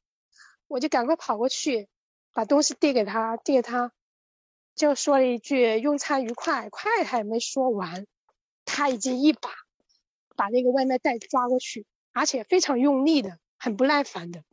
[0.69, 1.89] 我就赶快跑过去，
[2.33, 3.91] 把东西递给他，递给他。
[4.77, 8.07] 就说了一句“用餐愉快”，快还没说完，
[8.65, 9.51] 他已经一把
[10.37, 14.45] 把那个外卖袋抓过去，而且非常用力的，很不耐烦的，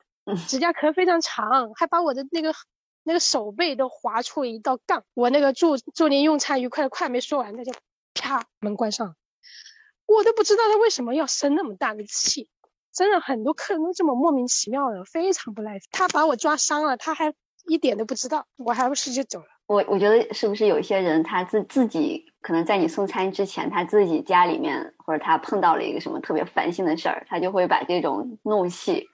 [0.47, 2.55] 指甲壳非常长，还把我的那个
[3.03, 5.03] 那个手背都划出一道杠。
[5.13, 7.71] 我那个祝祝您用餐愉快，快没说完，他就
[8.15, 9.15] 啪门关上，
[10.07, 12.49] 我都不知道他为什么要生那么大的气，
[12.91, 15.81] 真的很多客人都这么莫名其妙的，非常不耐烦。
[15.91, 17.33] 他把我抓伤了，他还
[17.67, 19.45] 一点都不知道，我还不是就走了。
[19.67, 29.07] 我我觉得是不是有一些人他自自己可能在你送餐之前，他自己家里面或者他碰到了一个什么特别烦心的事儿，他就会把这种怒气，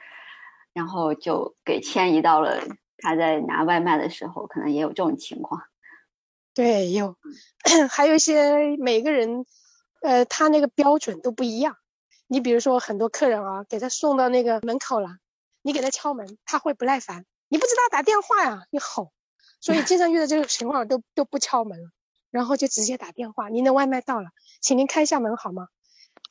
[0.74, 2.62] 然后就给迁移到了
[2.97, 5.62] 他在拿外卖的时候，可能也有这种情况。
[6.54, 7.18] 对，有，
[7.89, 9.45] 还有一些每个人，
[10.02, 11.78] 呃，他那个标准都不一样。
[12.28, 15.10] 你比如说很多客人啊，给他送到那个门口了，
[15.62, 19.12] 你给他敲门，他会不耐烦，你不知道打电话呀，你吼。
[19.60, 21.89] 所以经常遇到这种情况都都不敲门了，
[22.32, 24.30] 然后就直接打电话：“您的外卖到了，
[24.60, 25.68] 请您开下门好吗？”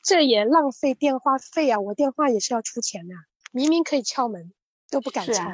[0.02, 1.78] 这也浪费电话费啊！
[1.78, 3.14] 我电话也是要出钱的，
[3.52, 4.52] 明明可以敲门
[4.90, 5.44] 都不敢敲，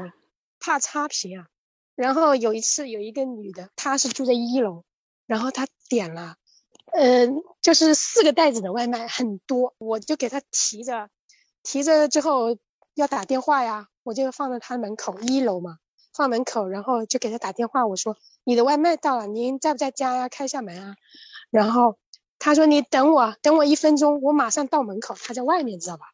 [0.58, 1.48] 怕差评啊。
[1.96, 4.84] 然后有一次有一个女的，她是住在一楼，
[5.26, 6.36] 然后她点了，
[6.92, 11.08] 嗯，就是四个袋子的外卖，很多，我就给她提着，
[11.64, 12.56] 提着之后
[12.94, 15.78] 要打电话呀，我就放在她门口一楼嘛。
[16.14, 20.28] 放门口，然后就给她打电话，我说你的外卖到了，您在不在家呀？
[20.30, 20.96] 开下门啊。
[21.50, 21.98] 然后
[22.38, 25.14] 她说你等我，等我一分钟，我马上到门口。
[25.14, 26.06] 她在外面，知道吧？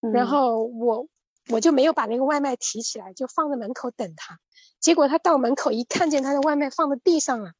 [0.00, 1.06] 然后我
[1.48, 4.38] 我就没有把那个外卖提起来，就放在门口等他。
[4.80, 7.52] 结果他到门口一看见他的外卖放在地上了，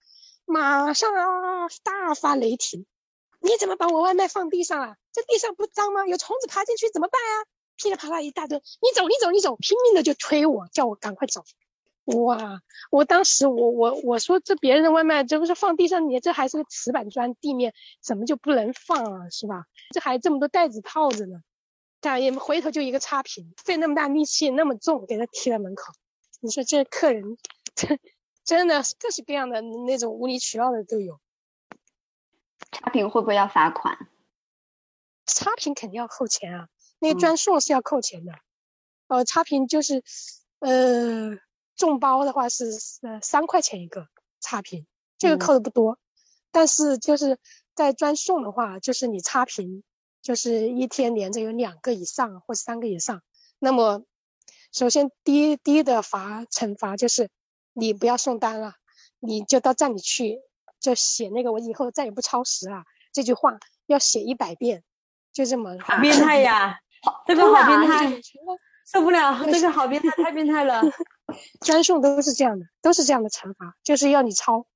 [0.45, 2.87] 马上啊大发雷霆，
[3.41, 4.97] 你怎么把我外卖放地上了？
[5.13, 6.07] 这地上不脏吗？
[6.07, 7.47] 有虫子爬进去怎么办啊？
[7.77, 11.43] 噼里啪啦一大堆，你走你走你走，拼命的就推我，叫我赶快走。
[12.05, 12.61] 哇！
[12.91, 19.31] 我当时我我我说这别人的外卖这不是放地上，你这还是个瓷板砖地面，怎么就不能放啊？
[19.31, 19.67] 是吧？
[19.95, 21.39] 这还这么多袋子套着呢，
[22.03, 25.95] 他也回头就一个差评，费那么大力气那么重给他踢在门口，
[26.41, 27.39] 你说这客人
[27.75, 27.99] 真
[28.45, 31.19] 真的各式各样的那种无理取闹的都有。
[32.73, 33.97] 差评会不会要罚款？
[35.25, 38.35] 差评肯定要扣钱啊，那个专送是要扣钱的。
[39.07, 40.03] 呃，差评就是
[40.59, 41.39] 呃。
[41.75, 42.67] 众包的话是
[43.01, 44.07] 呃三块钱一个
[44.41, 44.87] 差评，
[45.17, 45.99] 这个扣的不多，
[46.53, 47.39] 但是就是
[47.75, 49.83] 在专送的话，就是你差评，
[50.23, 53.23] 就是一天连着有两个以上或三个以上，
[53.59, 54.05] 那么
[54.73, 57.29] 首先第一第一的罚惩罚就是
[57.73, 58.75] 你不要送单了，
[59.19, 60.39] 你就到站里去
[60.81, 62.85] 就写那个我以后再也不超时了。
[63.13, 64.83] 这句话要写一百遍，
[65.33, 66.79] 就这么好变态呀，
[67.27, 68.21] 这个好变态，
[68.87, 70.83] 受不了，这个好变态，太变态了。
[71.61, 74.67] 专送都是这样的，都是这样的惩罚，就是要你抄，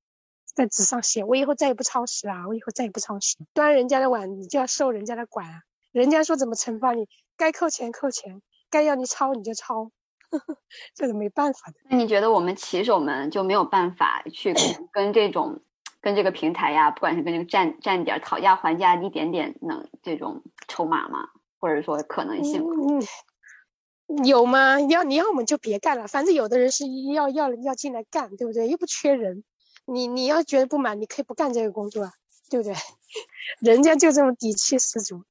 [0.57, 3.37] 在纸上写，我以后再也不超时了，我以后再也不超时。
[3.53, 5.61] 端人家的碗，你就要受人家的管啊。
[5.91, 8.41] 人家说怎么惩罚你，该扣钱扣钱，
[8.71, 9.91] 该要你抄你就抄，
[10.95, 11.75] 这个没办法的。
[11.91, 14.51] 那你觉得我们骑手们就没有办法去
[14.91, 15.61] 跟这种，
[16.01, 21.29] 跟这个平台呀，不管是跟这个站站点讨价还价一点点能这种筹码吗？
[21.59, 22.63] 或者说可能性？
[22.63, 24.25] 嗯。
[24.25, 24.79] 有吗？
[24.81, 28.67] 要你要么就别干了，反正有的人是要要要进来干，对不对？
[28.67, 29.43] 又不缺人，
[29.87, 32.13] 你你要觉得不满，你可以不干这个工作啊，
[32.49, 32.73] 对不对？
[33.61, 35.23] 人家就这么底气十足，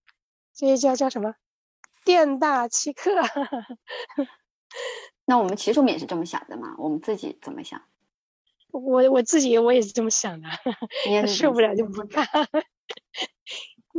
[0.54, 1.34] 这叫叫什么？
[2.04, 3.10] 店大欺客。
[5.24, 6.74] 那我们骑手们也是这么想的嘛？
[6.78, 7.82] 我们自己怎么想？
[8.70, 10.48] 我我自己我也是这么想的，
[11.26, 12.26] 受不了就不干。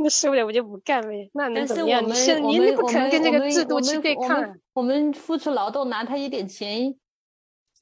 [0.00, 2.02] 那受不了我就不干呗，那能怎么样？
[2.02, 4.56] 们你是我们你你不可能跟这个制度去对抗。
[4.72, 6.96] 我们付出劳动拿他一点钱，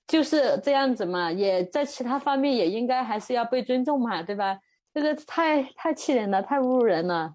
[0.07, 4.61] 就是这样子嘛，也在其他方面也应该还是要被尊重嘛，对吧？
[4.95, 7.35] 这个太太气人了，太侮辱人了。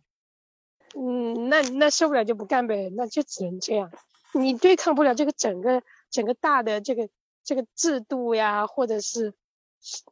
[0.98, 3.92] 嗯，那那受不了就不干呗，那就只能这样。
[4.34, 7.10] 你对抗不了这个整个整个大的这个
[7.44, 9.34] 这个制度呀，或者是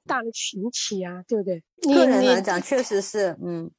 [0.05, 1.63] 大的群体呀，对不对？
[1.83, 3.71] 你个人你来讲，确实是，嗯，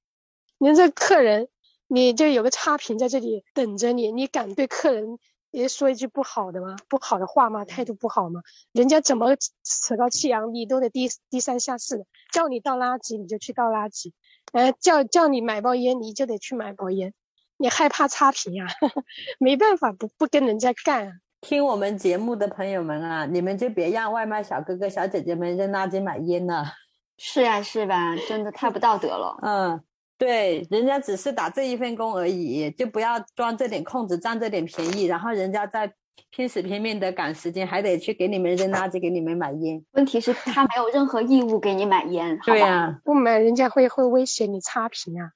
[0.59, 1.49] 您这客人，
[1.87, 5.19] 你就有个差评在这里等着你，你敢对客人
[5.51, 6.77] 也说一句不好的吗？
[6.89, 7.65] 不好的话吗？
[7.65, 8.43] 态度不好吗？
[8.73, 14.13] 人家怎么趾高气扬，你都得低低三下四的，叫你倒垃圾你就去倒垃圾，
[14.53, 17.13] 呃，叫叫你买包烟你就得去买包烟，
[17.57, 18.67] 你害怕差评呀、
[19.39, 21.13] 没办法，不不跟人家干啊。
[21.41, 26.75] 听我们节目的朋友们啊，你们就别让外卖小哥哥小姐姐们扔垃圾买烟了。
[27.17, 28.15] 是啊，是吧？
[28.29, 29.39] 真的太不道德了。
[29.43, 29.85] 嗯，
[30.21, 35.91] 对，人家只是打这一份工而已，就不要钻这点空子，占这点便宜，然后人家再
[36.29, 39.83] 拼死拼命的赶时间，还得去给你们扔垃圾，给你们买烟。
[39.93, 45.33] 问题是，他没有任何义务给你买烟，对呀、不买人家会会威胁你差评啊，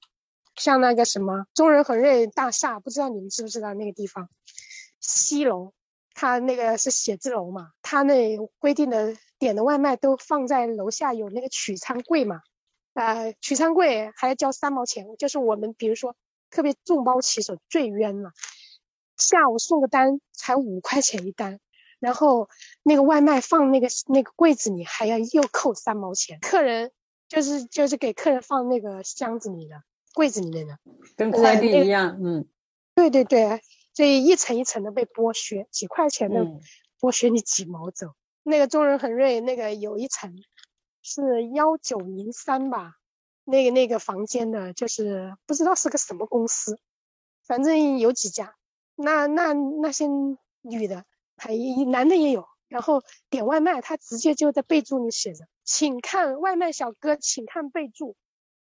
[0.54, 4.28] 像那个什么中人恒瑞大厦，不知道你们知不知道那个地方，
[5.00, 5.72] 西楼，
[6.12, 12.42] 他那个是写字楼嘛，他那规定的点的外卖都放在楼下有那个取餐柜嘛，
[12.94, 16.16] 呃，取餐柜还要交三毛钱，就是我们比如说
[16.50, 18.32] 特别众包骑手最冤了，
[19.16, 21.60] 下午送个单才五块钱一单。
[22.00, 22.50] 然后
[22.82, 26.92] 那个外卖放那个那个柜子里还要又扣三毛钱，客人
[27.28, 29.82] 就是就是给客人放那个箱子里的
[30.12, 30.78] 柜子里面的，
[31.16, 32.46] 跟快递一样，嗯
[32.94, 33.62] 对对对，
[33.94, 36.60] 所以一层一层的被剥削，几块钱的嗯
[37.00, 38.08] 剥削你几毛走。
[38.42, 40.36] 那个中人恒瑞那个有一层
[41.04, 42.96] 是幺九零三吧，
[43.44, 46.80] 那个那个房间的，就是不知道是个什么公司，
[47.44, 48.56] 反正有几家，
[48.96, 50.06] 那那那些
[50.62, 51.04] 女的
[51.36, 51.54] 还
[51.88, 58.16] 男的也有，然后点外卖，他直接就在备注里写着，请看外卖小哥，请看备注，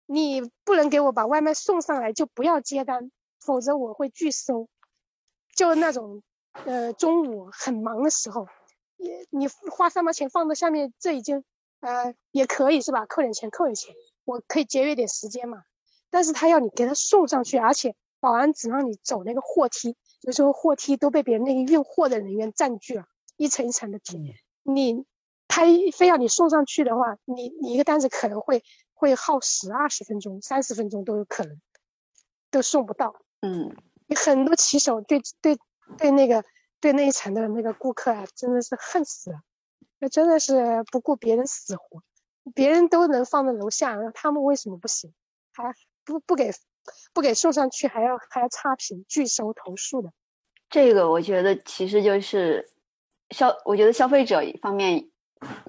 [0.06, 4.70] 你不能给我把外卖送上来就不要接单，否则我会拒收。
[5.56, 6.22] 就那种，
[6.52, 8.48] 呃，中午很忙的时候，
[8.98, 11.44] 也你花三毛钱放在下面，这已经
[11.80, 13.06] 呃也可以是吧？
[13.06, 15.64] 扣点钱，扣点钱，我可以节约点时间嘛。
[16.10, 23.06] 但是他要你给他送上去，而且保安只让你走那个货梯，有时候货梯都被别人那个运货的人员占据了，
[23.36, 24.36] 一层一层的叠。
[24.64, 25.06] 你
[25.48, 25.64] 他
[25.96, 28.64] 非要你送上去的话，你你一个单子可能会
[28.94, 31.62] 会耗时二十分钟、三十分钟都有可能，
[32.52, 33.16] 都送不到。
[33.42, 33.76] 嗯，
[34.08, 35.58] 有很多骑手对对
[35.98, 36.44] 对那个
[36.80, 39.42] 对那一层的那个顾客啊，真的是恨死了，
[40.00, 42.02] 那真的是不顾别人死活，
[42.54, 45.14] 别人都能放在楼下，那他们为什么不行？
[45.54, 45.74] 还
[46.06, 46.52] 不不给
[47.14, 50.12] 不给送上去，还要还要差评拒收投诉的。
[50.70, 52.70] 这个我觉得其实就是
[53.32, 55.08] 消，我觉得消费者一方面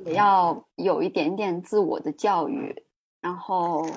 [0.04, 2.84] 也要有一点点自我的教育，
[3.20, 3.88] 然后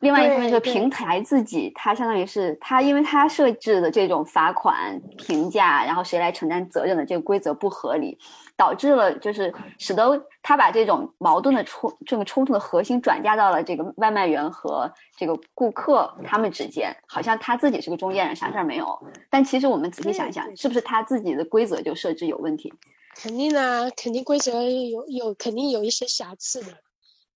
[0.00, 8.18] 另外一方面就平台自己，它相当于是它，因为它设置的这种罚款、评价，然后谁来承担责任的这个规则不合理，
[8.56, 18.98] 导致了就是使得他把这种矛盾的冲这个冲突的核心转嫁到了这个外卖员和这个顾客他们之间，好像他自己是个中间人，啥事儿没有。
[19.28, 22.72] 但其实我们仔细想一想，是不是他自己的规则就设置有问题？
[23.16, 26.78] 肯定啊，肯定规则有有肯定有一些瑕疵的，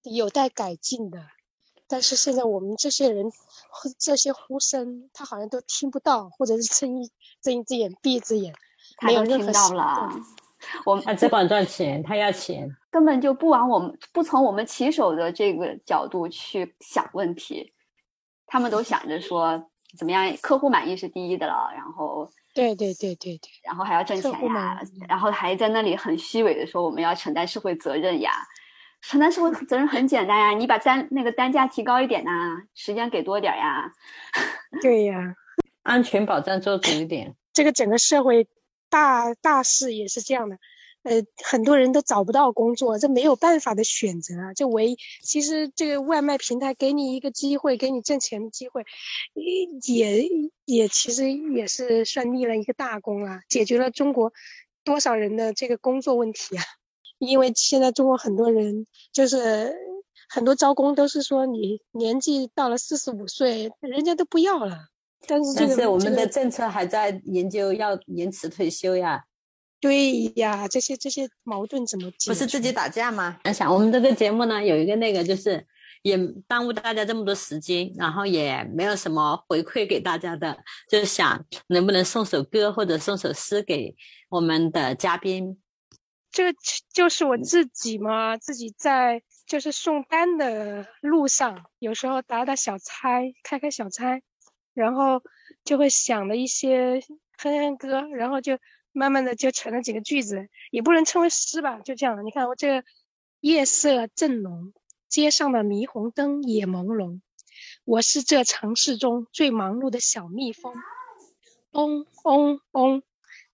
[0.02, 1.20] 有待改进的。
[1.86, 3.32] 但是现在我们这些人，
[3.98, 7.10] 这些呼声，他好像都听不到，或者是睁一
[7.40, 8.54] 睁一只眼闭一只眼，
[8.98, 10.22] 他没有任何都听到了动。
[10.84, 12.68] 我们他只管赚钱，他要钱。
[12.90, 17.72] 根本就不往我们不从我们骑手的这个角度去想问题，
[18.46, 28.32] 他们都想着说怎么样，客户满意是第一的了，然后对对对对对，然后还要挣钱呀，然后还在那里很虚伪的说我们要承担社会责任呀。
[29.00, 32.30] 承担社会责任很简单呀，你把单那个单价提高一点呐、
[32.74, 33.92] 时间给多点儿呀。
[34.82, 35.36] 对呀，
[35.84, 37.36] 安全保障做足一点。
[37.52, 38.48] 这个整个社会
[38.88, 40.58] 大大势也是这样的。
[41.04, 44.52] 呃，很多人都找不到工作，这没有办法的选择啊。
[44.52, 48.84] 就唯其实这个外卖平台给你一个机会，给你挣钱的机会，
[49.34, 50.28] 也
[50.64, 54.32] 也其实也是算立了一个大功啊，解决了中国
[54.84, 56.64] 多少人的这个工作问题啊。
[57.18, 59.74] 因为现在中国很多人就是
[60.28, 64.88] 很多招工都是说你年纪到了四十五岁，人家都不要了。
[65.26, 69.24] 但是这个但是我们的政策还在研究要延迟退休呀，
[69.80, 72.30] 对呀，这些这些矛盾怎么解？
[72.30, 73.38] 不是自己打架吗？
[73.44, 75.66] 想想我们这个节目呢，有一个那个就是
[76.02, 76.16] 也
[76.46, 80.56] 耽误大家这么多时间，然后也没有什么回馈给大家的，
[80.88, 83.94] 就是想能不能送首歌或者送首诗给
[84.28, 85.60] 我们的嘉宾。
[86.30, 86.54] 这
[86.92, 94.20] 就是我自己嘛，自己在就是送单的路上，有时候打打小差，开开小差，
[94.78, 95.22] 然后
[95.64, 97.02] 就会想了一些
[97.36, 98.58] 哼哼歌，然后就
[98.92, 102.24] 慢慢的就成了几个句子，也不能称为诗吧，就这样。
[102.24, 102.84] 你看我这个
[103.40, 104.72] 夜色正浓，
[105.08, 107.20] 街上的霓虹灯也朦胧，
[107.84, 110.72] 我是这城市中最忙碌的小蜜蜂，
[111.72, 113.02] 嗡嗡嗡，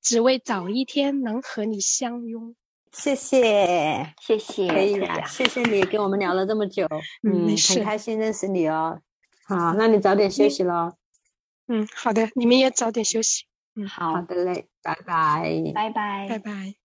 [0.02, 2.54] 只为早一天能和你相拥。
[2.92, 6.86] 谢谢，谢谢，可以的，谢谢你跟我们聊了这么久，
[7.22, 9.00] 嗯，很开心认识你哦。
[9.46, 10.92] 好，那你早点休息喽。
[11.66, 13.44] 嗯，好的，你们也早点休息。
[13.74, 16.83] 嗯，好的嘞，拜拜，拜拜，拜拜。